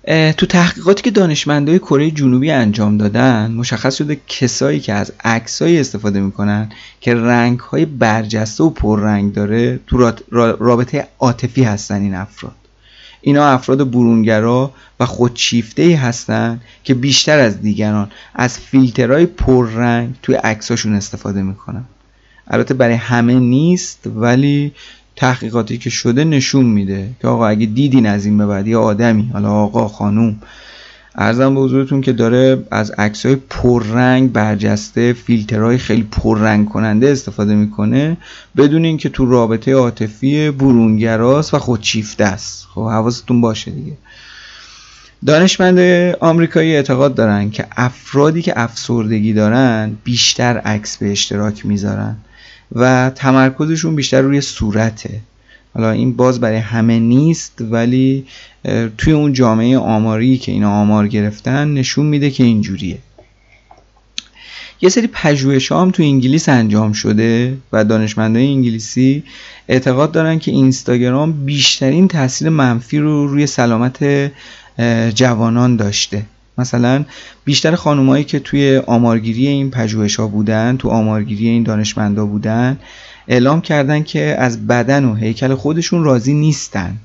تو 0.06 0.46
تحقیقاتی 0.46 1.02
که 1.02 1.10
دانشمندای 1.10 1.78
کره 1.78 2.10
جنوبی 2.10 2.50
انجام 2.50 2.96
دادن 2.96 3.50
مشخص 3.50 3.96
شده 3.96 4.20
کسایی 4.28 4.80
که 4.80 4.92
از 4.92 5.12
عکسایی 5.24 5.80
استفاده 5.80 6.20
می‌کنن 6.20 6.70
که 7.00 7.14
رنگ 7.14 7.60
های 7.60 7.84
برجسته 7.84 8.64
و 8.64 8.70
پررنگ 8.70 9.32
داره 9.32 9.80
تو 9.86 10.12
رابطه 10.58 11.08
عاطفی 11.18 11.62
هستن 11.62 12.00
این 12.02 12.14
افراد. 12.14 12.54
اینا 13.20 13.46
افراد 13.46 13.90
برونگرا 13.90 14.72
و 15.00 15.06
خودشیفته 15.06 15.82
ای 15.82 15.94
هستن 15.94 16.60
که 16.84 16.94
بیشتر 16.94 17.38
از 17.38 17.62
دیگران 17.62 18.10
از 18.34 18.58
فیلترهای 18.58 19.26
پررنگ 19.26 20.14
توی 20.22 20.34
عکساشون 20.34 20.94
استفاده 20.94 21.42
می‌کنن. 21.42 21.84
البته 22.48 22.74
برای 22.74 22.94
همه 22.94 23.34
نیست 23.34 24.00
ولی 24.16 24.72
تحقیقاتی 25.16 25.78
که 25.78 25.90
شده 25.90 26.24
نشون 26.24 26.66
میده 26.66 27.08
که 27.22 27.28
آقا 27.28 27.46
اگه 27.46 27.66
دیدین 27.66 28.06
از 28.06 28.24
این 28.24 28.38
به 28.38 28.46
بعد 28.46 28.66
یا 28.66 28.82
آدمی 28.82 29.30
حالا 29.32 29.50
آقا 29.50 29.88
خانوم 29.88 30.36
ارزم 31.18 31.54
به 31.54 31.60
حضورتون 31.60 32.00
که 32.00 32.12
داره 32.12 32.66
از 32.70 32.90
عکسای 32.90 33.36
پررنگ 33.36 34.32
برجسته 34.32 35.12
فیلترهای 35.12 35.78
خیلی 35.78 36.02
پررنگ 36.02 36.68
کننده 36.68 37.08
استفاده 37.08 37.54
می‌کنه 37.54 38.16
بدون 38.56 38.84
اینکه 38.84 39.08
تو 39.08 39.26
رابطه 39.26 39.74
عاطفی 39.74 40.50
برونگراست 40.50 41.54
و 41.54 41.58
خودشیفته 41.58 42.24
است. 42.24 42.66
خب 42.74 42.80
حواستون 42.80 43.40
باشه 43.40 43.70
دیگه. 43.70 43.92
دانشمند 45.26 45.78
آمریکایی 46.20 46.76
اعتقاد 46.76 47.14
دارن 47.14 47.50
که 47.50 47.66
افرادی 47.76 48.42
که 48.42 48.52
افسردگی 48.56 49.32
دارن 49.32 49.96
بیشتر 50.04 50.58
عکس 50.58 50.96
به 50.96 51.12
اشتراک 51.12 51.66
می‌ذارن. 51.66 52.16
و 52.72 53.10
تمرکزشون 53.14 53.96
بیشتر 53.96 54.20
روی 54.20 54.40
صورته. 54.40 55.20
حالا 55.74 55.90
این 55.90 56.16
باز 56.16 56.40
برای 56.40 56.58
همه 56.58 56.98
نیست 56.98 57.52
ولی 57.60 58.26
توی 58.98 59.12
اون 59.12 59.32
جامعه 59.32 59.78
آماری 59.78 60.38
که 60.38 60.52
اینا 60.52 60.70
آمار 60.70 61.08
گرفتن 61.08 61.74
نشون 61.74 62.06
میده 62.06 62.30
که 62.30 62.44
اینجوریه. 62.44 62.98
یه 64.80 64.88
سری 64.88 65.06
پژوهش 65.12 65.72
هم 65.72 65.90
تو 65.90 66.02
انگلیس 66.02 66.48
انجام 66.48 66.92
شده 66.92 67.56
و 67.72 67.84
دانشمندای 67.84 68.46
انگلیسی 68.46 69.22
اعتقاد 69.68 70.12
دارن 70.12 70.38
که 70.38 70.50
اینستاگرام 70.50 71.44
بیشترین 71.44 72.08
تاثیر 72.08 72.48
منفی 72.48 72.98
رو 72.98 73.26
روی 73.26 73.46
سلامت 73.46 74.30
جوانان 75.14 75.76
داشته. 75.76 76.22
مثلا 76.58 77.04
بیشتر 77.44 77.74
خانومایی 77.74 78.24
که 78.24 78.38
توی 78.38 78.82
آمارگیری 78.86 79.46
این 79.46 79.70
پژوهش 79.70 80.16
ها 80.16 80.26
بودن 80.26 80.76
تو 80.76 80.88
آمارگیری 80.88 81.48
این 81.48 81.62
دانشمندا 81.62 82.26
بودن 82.26 82.78
اعلام 83.28 83.60
کردن 83.60 84.02
که 84.02 84.36
از 84.38 84.66
بدن 84.66 85.04
و 85.04 85.14
هیکل 85.14 85.54
خودشون 85.54 86.04
راضی 86.04 86.34
نیستن. 86.34 86.96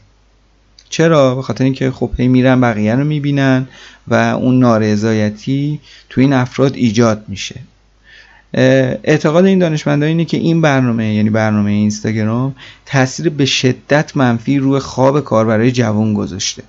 چرا؟ 0.90 1.36
به 1.36 1.42
خاطر 1.42 1.64
اینکه 1.64 1.92
خب 1.92 2.12
هی 2.18 2.28
میرن 2.28 2.62
بقیه 2.62 2.96
رو 2.96 3.04
می‌بینن 3.04 3.68
و 4.08 4.16
اون 4.16 4.60
نارضایتی 4.60 5.80
تو 6.10 6.22
این 6.22 6.34
افراد 6.34 6.76
ایجاد 6.76 7.26
میشه. 7.28 7.56
اعتقاد 9.04 9.46
این 9.46 9.60
دانشمندان 9.60 10.10
اینه 10.10 10.26
که 10.26 10.38
این 10.38 10.62
برنامه 10.62 11.14
یعنی 11.14 11.30
برنامه 11.30 11.72
اینستاگرام 11.72 12.56
تاثیر 12.86 13.30
به 13.30 13.46
شدت 13.46 14.18
منفی 14.18 14.60
روی 14.60 14.80
خواب 14.80 15.20
کاربرای 15.20 15.72
جوان 15.72 16.14
گذاشته. 16.14 16.64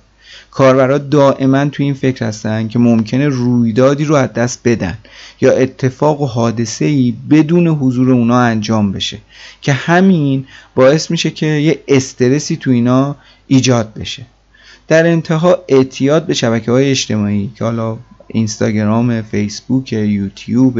کاربرا 0.53 0.97
دائما 0.97 1.65
تو 1.65 1.83
این 1.83 1.93
فکر 1.93 2.25
هستن 2.25 2.67
که 2.67 2.79
ممکنه 2.79 3.27
رویدادی 3.27 4.05
رو 4.05 4.15
از 4.15 4.33
دست 4.33 4.59
بدن 4.65 4.97
یا 5.41 5.51
اتفاق 5.51 6.21
و 6.21 6.25
حادثه 6.25 6.85
ای 6.85 7.13
بدون 7.29 7.67
حضور 7.67 8.11
اونا 8.11 8.39
انجام 8.39 8.91
بشه. 8.91 9.17
که 9.61 9.73
همین 9.73 10.45
باعث 10.75 11.11
میشه 11.11 11.29
که 11.29 11.45
یه 11.45 11.79
استرسی 11.87 12.55
تو 12.55 12.71
اینا 12.71 13.15
ایجاد 13.47 13.93
بشه. 13.93 14.25
در 14.87 15.07
انتها 15.07 15.63
اعتیاد 15.67 16.25
به 16.25 16.33
شبکه 16.33 16.71
های 16.71 16.91
اجتماعی 16.91 17.51
که 17.55 17.63
حالا 17.63 17.97
اینستاگرام 18.27 19.21
فیسبوک 19.21 19.93
یوتیوب 19.93 20.79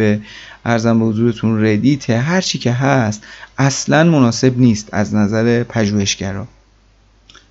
ارزم 0.65 0.99
به 0.99 1.05
حضورتون 1.05 1.65
ردیت 1.65 2.09
هر 2.09 2.41
چی 2.41 2.57
که 2.57 2.71
هست 2.71 3.24
اصلا 3.57 4.03
مناسب 4.03 4.59
نیست 4.59 4.89
از 4.91 5.15
نظر 5.15 5.63
پژوهشگرا. 5.63 6.47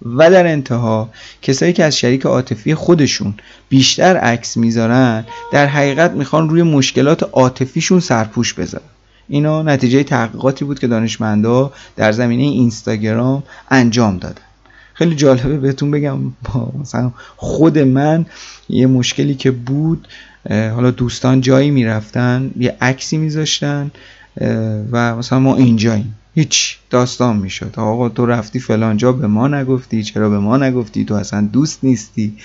و 0.04 0.30
در 0.30 0.46
انتها 0.46 1.10
کسایی 1.42 1.72
که 1.72 1.84
از 1.84 1.98
شریک 1.98 2.26
عاطفی 2.26 2.74
خودشون 2.74 3.34
بیشتر 3.68 4.16
عکس 4.16 4.56
می‌ذارن 4.56 5.24
در 5.52 5.66
حقیقت 5.66 6.10
می‌خوان 6.10 6.48
روی 6.48 6.62
مشکلات 6.62 7.22
عاطفیشون 7.22 8.00
سرپوش 8.00 8.54
بذارن. 8.54 8.84
اینا 9.28 9.62
نتیجه 9.62 10.02
تحقیقاتی 10.02 10.64
بود 10.64 10.78
که 10.78 10.86
دانشمندا 10.86 11.72
در 11.96 12.12
زمینه 12.12 12.42
اینستاگرام 12.42 13.42
انجام 13.70 14.18
دادن. 14.18 14.42
خیلی 14.94 15.14
جالبه 15.14 15.58
بهتون 15.58 15.90
بگم 15.90 16.18
مثلا 16.80 17.12
خود 17.36 17.78
من 17.78 18.26
یه 18.68 18.86
مشکلی 18.86 19.34
که 19.34 19.50
بود 19.50 20.08
حالا 20.50 20.90
دوستان 20.90 21.40
جایی 21.40 21.70
می‌رفتن 21.70 22.50
یه 22.58 22.76
عکسی 22.80 23.16
میذاشتن 23.16 23.90
و 24.92 25.16
مثلا 25.16 25.38
ما 25.38 25.56
اینجاییم. 25.56 26.14
هیچ 26.34 26.78
داستان 26.90 27.36
می‌شد. 27.36 27.74
آقا 27.76 28.08
تو 28.08 28.26
رفتی 28.26 28.60
فلان 28.60 28.96
جا 28.96 29.12
به 29.12 29.26
ما 29.26 29.48
نگفتی. 29.48 30.02
چرا 30.02 30.28
به 30.28 30.38
ما 30.38 30.56
نگفتی؟ 30.56 31.04
تو 31.04 31.14
اصلا 31.14 31.40
دوست 31.40 31.84
نیستی. 31.84 32.36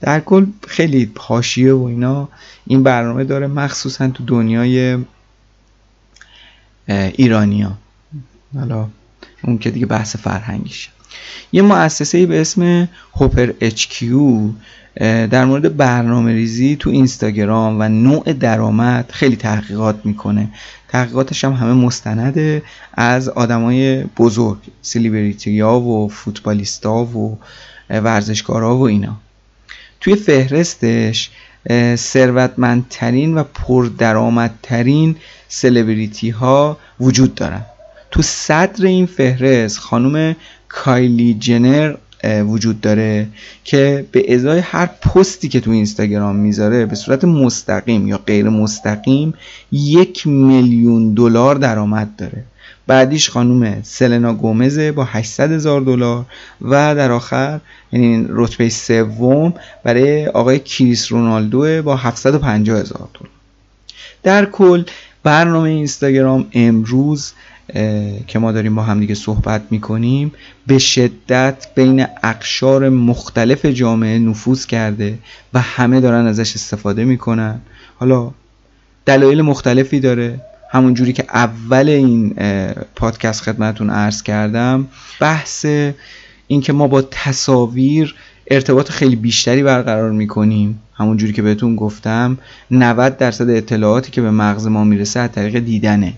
در 0.00 0.20
کل 0.20 0.46
خیلی 0.68 1.12
حاشیه 1.18 1.74
و 1.74 1.82
اینا. 1.82 2.28
این 2.66 2.82
برنامه 2.82 3.24
داره 3.24 3.46
مخصوصا 3.46 4.08
تو 4.08 4.24
دنیای 4.24 4.98
ایرانیا 6.88 7.78
حالا 8.54 8.88
اون 9.42 9.58
که 9.58 9.70
دیگه 9.70 9.86
بحث 9.86 10.16
فرهنگیشه. 10.16 10.90
یه 11.52 11.62
مؤسسه 11.62 12.26
به 12.26 12.40
اسم 12.40 12.88
هوپر 13.14 13.52
HQ 13.60 14.04
در 15.30 15.44
مورد 15.44 15.76
برنامه 15.76 16.32
ریزی 16.32 16.76
تو 16.76 16.90
اینستاگرام 16.90 17.80
و 17.80 17.88
نوع 17.88 18.32
درآمد 18.32 19.10
خیلی 19.12 19.36
تحقیقات 19.36 20.00
می‌کنه. 20.04 20.48
تحقیقاتش 20.88 21.44
هم 21.44 21.52
همه 21.52 21.72
مستنده 21.72 22.62
از 22.94 23.28
آدمای 23.28 24.04
بزرگ 24.04 24.58
سلیبریتی 24.82 25.60
ها 25.60 25.80
و 25.80 26.08
فوتبالیستا 26.08 27.04
و 27.04 27.38
ورزشکارا 27.90 28.76
و 28.76 28.82
اینا. 28.82 29.16
توی 30.00 30.14
فهرستش 30.14 31.30
ثروتمندترین 31.96 33.38
و 33.38 33.42
پردرآمدترین 33.42 35.16
سلبریتی 35.48 36.30
ها 36.30 36.78
وجود 37.00 37.34
دارن. 37.34 37.62
تو 38.10 38.22
صدر 38.22 38.86
این 38.86 39.06
فهرست 39.06 39.78
خانم 39.78 40.36
کایلی 40.68 41.34
جنر 41.34 41.94
وجود 42.24 42.80
داره 42.80 43.28
که 43.64 44.06
به 44.12 44.34
ازای 44.34 44.58
هر 44.58 44.86
پستی 44.86 45.48
که 45.48 45.60
تو 45.60 45.70
اینستاگرام 45.70 46.36
می‌ذاره 46.36 46.86
به 46.86 46.94
صورت 46.94 47.24
مستقیم 47.24 48.08
یا 48.08 48.18
غیر 48.18 48.48
مستقیم 48.48 49.34
یک 49.72 50.26
میلیون 50.26 51.14
دلار 51.14 51.54
درآمد 51.54 52.16
داره. 52.16 52.44
بعدیش 52.86 53.30
خانم 53.30 53.82
سلنا 53.82 54.34
گومزه 54.34 54.92
با 54.92 55.04
800 55.04 55.52
هزار 55.52 55.80
دلار 55.80 56.24
و 56.62 56.94
در 56.94 57.12
آخر 57.12 57.60
یعنی 57.92 58.26
رتبه 58.28 58.68
سوم 58.68 59.54
برای 59.84 60.26
آقای 60.26 60.58
کریس 60.58 61.12
رونالدو 61.12 61.82
با 61.82 61.96
750 61.96 62.80
هزار 62.80 63.08
دلار. 63.14 63.30
در 64.22 64.44
کل 64.44 64.84
برنامه 65.22 65.68
اینستاگرام 65.68 66.46
امروز 66.52 67.32
که 68.26 68.38
ما 68.38 68.52
داریم 68.52 68.74
با 68.74 68.82
هم 68.82 69.00
دیگه 69.00 69.14
صحبت 69.14 69.62
می‌کنیم 69.70 70.32
به 70.66 70.78
شدت 70.78 71.66
بین 71.74 72.06
اقشار 72.22 72.88
مختلف 72.88 73.66
جامعه 73.66 74.18
نفوذ 74.18 74.66
کرده 74.66 75.18
و 75.54 75.60
همه 75.60 76.00
دارن 76.00 76.26
ازش 76.26 76.54
استفاده 76.54 77.04
می‌کنن. 77.04 77.60
حالا 77.96 78.30
دلایل 79.06 79.42
مختلفی 79.42 80.00
داره. 80.00 80.40
همون 80.70 80.94
جوری 80.94 81.12
که 81.12 81.24
اول 81.34 81.88
این 81.88 82.34
پادکست 82.96 83.42
خدمتون 83.42 83.90
عرض 83.90 84.22
کردم 84.22 84.88
بحث 85.20 85.66
اینکه 86.46 86.72
ما 86.72 86.86
با 86.86 87.02
تصاویر 87.02 88.14
ارتباط 88.50 88.90
خیلی 88.90 89.16
بیشتری 89.16 89.62
برقرار 89.62 90.10
می‌کنیم. 90.10 90.80
همون 90.94 91.16
جوری 91.16 91.32
که 91.32 91.42
بهتون 91.42 91.76
گفتم 91.76 92.38
90 92.70 93.16
درصد 93.16 93.50
اطلاعاتی 93.50 94.10
که 94.10 94.20
به 94.22 94.30
مغز 94.30 94.66
ما 94.66 94.84
می‌رسه 94.84 95.20
از 95.20 95.32
طریق 95.32 95.58
دیدنه. 95.58 96.12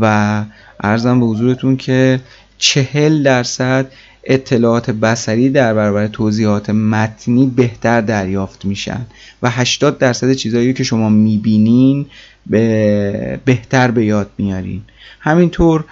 و 0.00 0.44
ارزم 0.80 1.20
به 1.20 1.26
حضورتون 1.26 1.76
که 1.76 2.20
چهل 2.58 3.22
درصد 3.22 3.86
اطلاعات 4.24 4.90
بسری 4.90 5.50
در 5.50 5.74
برابر 5.74 6.06
توضیحات 6.06 6.70
متنی 6.70 7.46
بهتر 7.46 8.00
دریافت 8.00 8.64
میشن 8.64 9.06
و 9.42 9.50
80 9.50 9.98
درصد 9.98 10.32
چیزایی 10.32 10.72
که 10.72 10.84
شما 10.84 11.08
می‌بینین 11.08 12.06
به 12.46 13.40
بهتر 13.44 13.90
به 13.90 14.04
یاد 14.04 14.30
میارین. 14.38 14.82
همینطور 15.20 15.84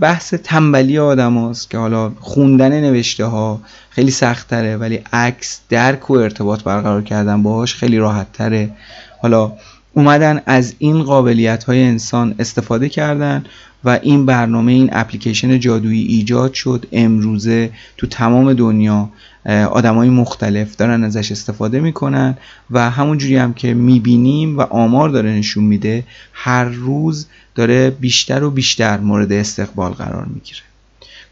بحث 0.00 0.34
تنبلی 0.34 0.98
آدم 0.98 1.38
هاست 1.38 1.70
که 1.70 1.78
حالا 1.78 2.12
خوندن 2.20 2.80
نوشته 2.80 3.24
ها 3.24 3.60
خیلی 3.90 4.10
سخت 4.10 4.48
تره 4.48 4.76
ولی 4.76 5.00
عکس 5.12 5.60
درک 5.68 6.10
و 6.10 6.14
ارتباط 6.14 6.62
برقرار 6.62 7.02
کردن 7.02 7.42
باهاش 7.42 7.74
خیلی 7.74 7.98
راحت 7.98 8.32
تره 8.32 8.70
حالا 9.22 9.52
اومدن 9.94 10.42
از 10.46 10.74
این 10.78 11.02
قابلیت 11.02 11.64
های 11.64 11.82
انسان 11.82 12.34
استفاده 12.38 12.88
کردن 12.88 13.44
و 13.84 13.98
این 14.02 14.26
برنامه 14.26 14.72
این 14.72 14.90
اپلیکیشن 14.92 15.60
جادویی 15.60 16.06
ایجاد 16.06 16.52
شد. 16.52 16.86
امروزه 16.92 17.70
تو 17.96 18.06
تمام 18.06 18.52
دنیا 18.52 19.08
های 19.74 20.08
مختلف 20.08 20.76
دارن 20.76 21.04
ازش 21.04 21.32
استفاده 21.32 21.80
می‌کنن 21.80 22.36
و 22.70 22.90
همون 22.90 23.18
جوری 23.18 23.36
هم 23.36 23.54
که 23.54 23.74
می‌بینیم 23.74 24.58
و 24.58 24.60
آمار 24.60 25.08
داره 25.08 25.30
نشون 25.30 25.64
میده 25.64 26.04
هر 26.32 26.64
روز 26.64 27.26
داره 27.54 27.90
بیشتر 27.90 28.42
و 28.42 28.50
بیشتر 28.50 28.98
مورد 28.98 29.32
استقبال 29.32 29.92
قرار 29.92 30.24
می‌گیره. 30.24 30.60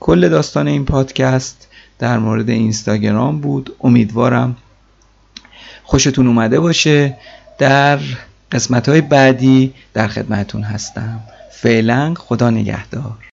کل 0.00 0.28
داستان 0.28 0.68
این 0.68 0.84
پادکست 0.84 1.68
در 1.98 2.18
مورد 2.18 2.50
اینستاگرام 2.50 3.40
بود. 3.40 3.72
امیدوارم 3.80 4.56
خوشتون 5.82 6.26
اومده 6.26 6.60
باشه. 6.60 7.16
در 7.58 7.98
قسمت 8.52 8.88
های 8.88 9.00
بعدی 9.00 9.74
در 9.94 10.08
خدمتون 10.08 10.62
هستم. 10.62 11.20
فعلا 11.50 12.14
خدا 12.14 12.50
نگهدار. 12.50 13.31